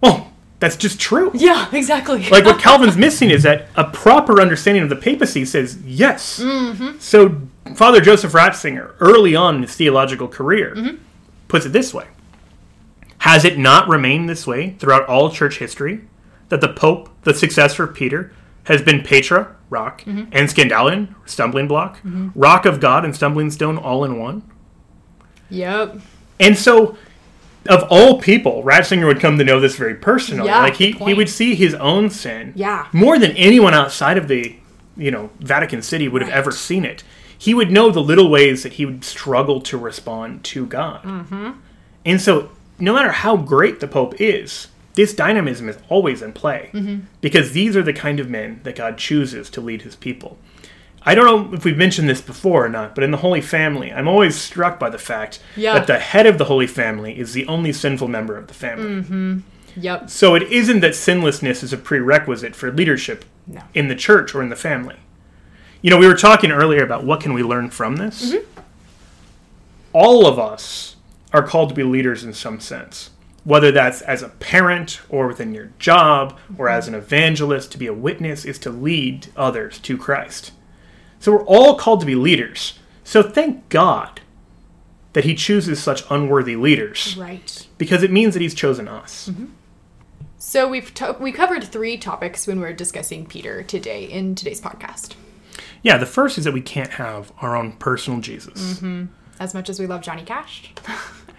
[0.00, 0.29] Well,
[0.60, 1.30] that's just true.
[1.34, 1.68] Yeah.
[1.72, 2.28] Exactly.
[2.28, 6.38] Like what Calvin's missing is that a proper understanding of the papacy says yes.
[6.38, 6.98] Mm-hmm.
[6.98, 7.40] So
[7.74, 10.96] Father Joseph Ratzinger, early on in his theological career, Mm-hmm.
[11.48, 12.06] puts it this way:
[13.18, 16.02] Has it not remained this way throughout all church history
[16.50, 18.32] that the Pope, the successor of Peter,
[18.64, 20.24] has been Petra, rock, Mm-hmm.
[20.32, 22.00] and Skandalon, stumbling block,
[22.34, 24.42] rock of God and stumbling stone, all in one?
[25.48, 25.96] yep.
[26.38, 26.96] And so,
[27.68, 30.46] of all people, Ratzinger would come to know this very personally.
[30.48, 32.86] Yeah, like he, he would see his own sin Yeah.
[32.92, 34.56] more than anyone outside of the,
[34.96, 37.02] you know, Vatican City would have ever seen it.
[37.36, 41.02] He would know the little ways that he would struggle to respond to God.
[41.04, 41.50] Mm-hmm.
[42.04, 46.70] And so, no matter how great the Pope is, this dynamism is always in play
[46.72, 47.00] Mm-hmm.
[47.20, 50.38] because these are the kind of men that God chooses to lead his people.
[51.02, 53.90] I don't know if we've mentioned this before or not, but in the Holy Family,
[53.92, 55.74] I'm always struck by the fact Yeah.
[55.74, 59.02] that the head of the Holy Family is the only sinful member of the family.
[59.02, 59.38] Mm-hmm.
[59.76, 60.10] Yep.
[60.10, 63.62] So it isn't that sinlessness is a prerequisite for leadership No.
[63.72, 64.96] in the church or in the family.
[65.80, 68.34] You know, we were talking earlier about what can we learn from this.
[69.92, 70.96] All of us
[71.32, 73.10] are called to be leaders in some sense,
[73.44, 77.72] whether that's as a parent or within your job or as an evangelist.
[77.72, 80.52] To be a witness is to lead others to Christ.
[81.20, 82.78] So we're all called to be leaders.
[83.04, 84.20] So thank God
[85.12, 87.66] that He chooses such unworthy leaders Right.
[87.78, 89.28] because it means that He's chosen us.
[89.30, 89.46] Mm-hmm.
[90.38, 94.60] So we've to- we covered three topics when we are discussing Peter today in today's
[94.60, 95.14] podcast.
[95.82, 98.74] Yeah, the first is that we can't have our own personal Jesus.
[98.74, 99.06] Mm-hmm.
[99.38, 100.80] As much as we love Johnny Cash, it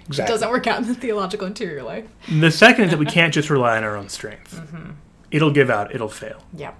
[0.08, 0.32] Exactly.
[0.34, 2.06] doesn't work out in the theological interior life.
[2.30, 4.56] The second is that we can't just rely on our own strength.
[4.56, 4.92] Mm-hmm.
[5.32, 6.44] it'll give out, it'll fail.
[6.56, 6.76] Yep.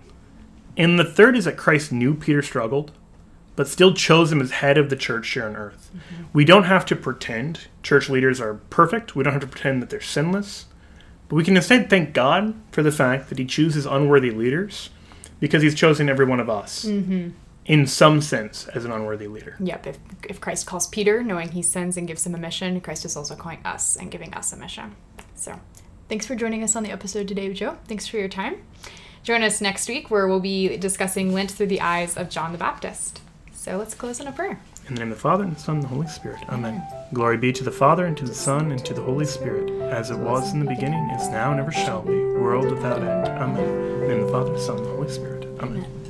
[0.82, 2.92] And the third is that Christ knew Peter struggled,
[3.56, 5.92] but still chose him as head of the church here on earth.
[5.96, 6.24] Mm-hmm.
[6.34, 9.16] We don't have to pretend church leaders are perfect.
[9.16, 10.66] We don't have to pretend that they're sinless.
[11.30, 14.90] But we can instead thank God for the fact that he chooses unworthy leaders
[15.40, 17.30] because he's chosen every one of us, mm-hmm.
[17.66, 19.58] in some sense, as an unworthy leader.
[19.60, 19.86] Yep.
[19.86, 23.16] If, if Christ calls Peter, knowing he sins and gives him a mission, Christ is
[23.16, 24.96] also calling us and giving us a mission.
[25.36, 25.60] So
[26.10, 27.78] thanks for joining us on the episode today, Joe.
[27.88, 28.64] Thanks for your time.
[29.24, 32.58] Join us next week where we'll be discussing Lent through the eyes of John the
[32.58, 33.22] Baptist.
[33.54, 34.60] So let's close in a prayer.
[34.88, 36.42] In the name of the Father, and the Son, and the Holy Spirit.
[36.50, 36.82] Amen.
[37.14, 40.10] Glory be to the Father, and to the Son, and to the Holy Spirit, as
[40.10, 43.28] it was in the beginning, is now, and ever shall be, world without end.
[43.28, 43.64] Amen.
[43.64, 45.46] In the name of the Father, the Son, and the Holy Spirit.
[45.60, 46.01] Amen.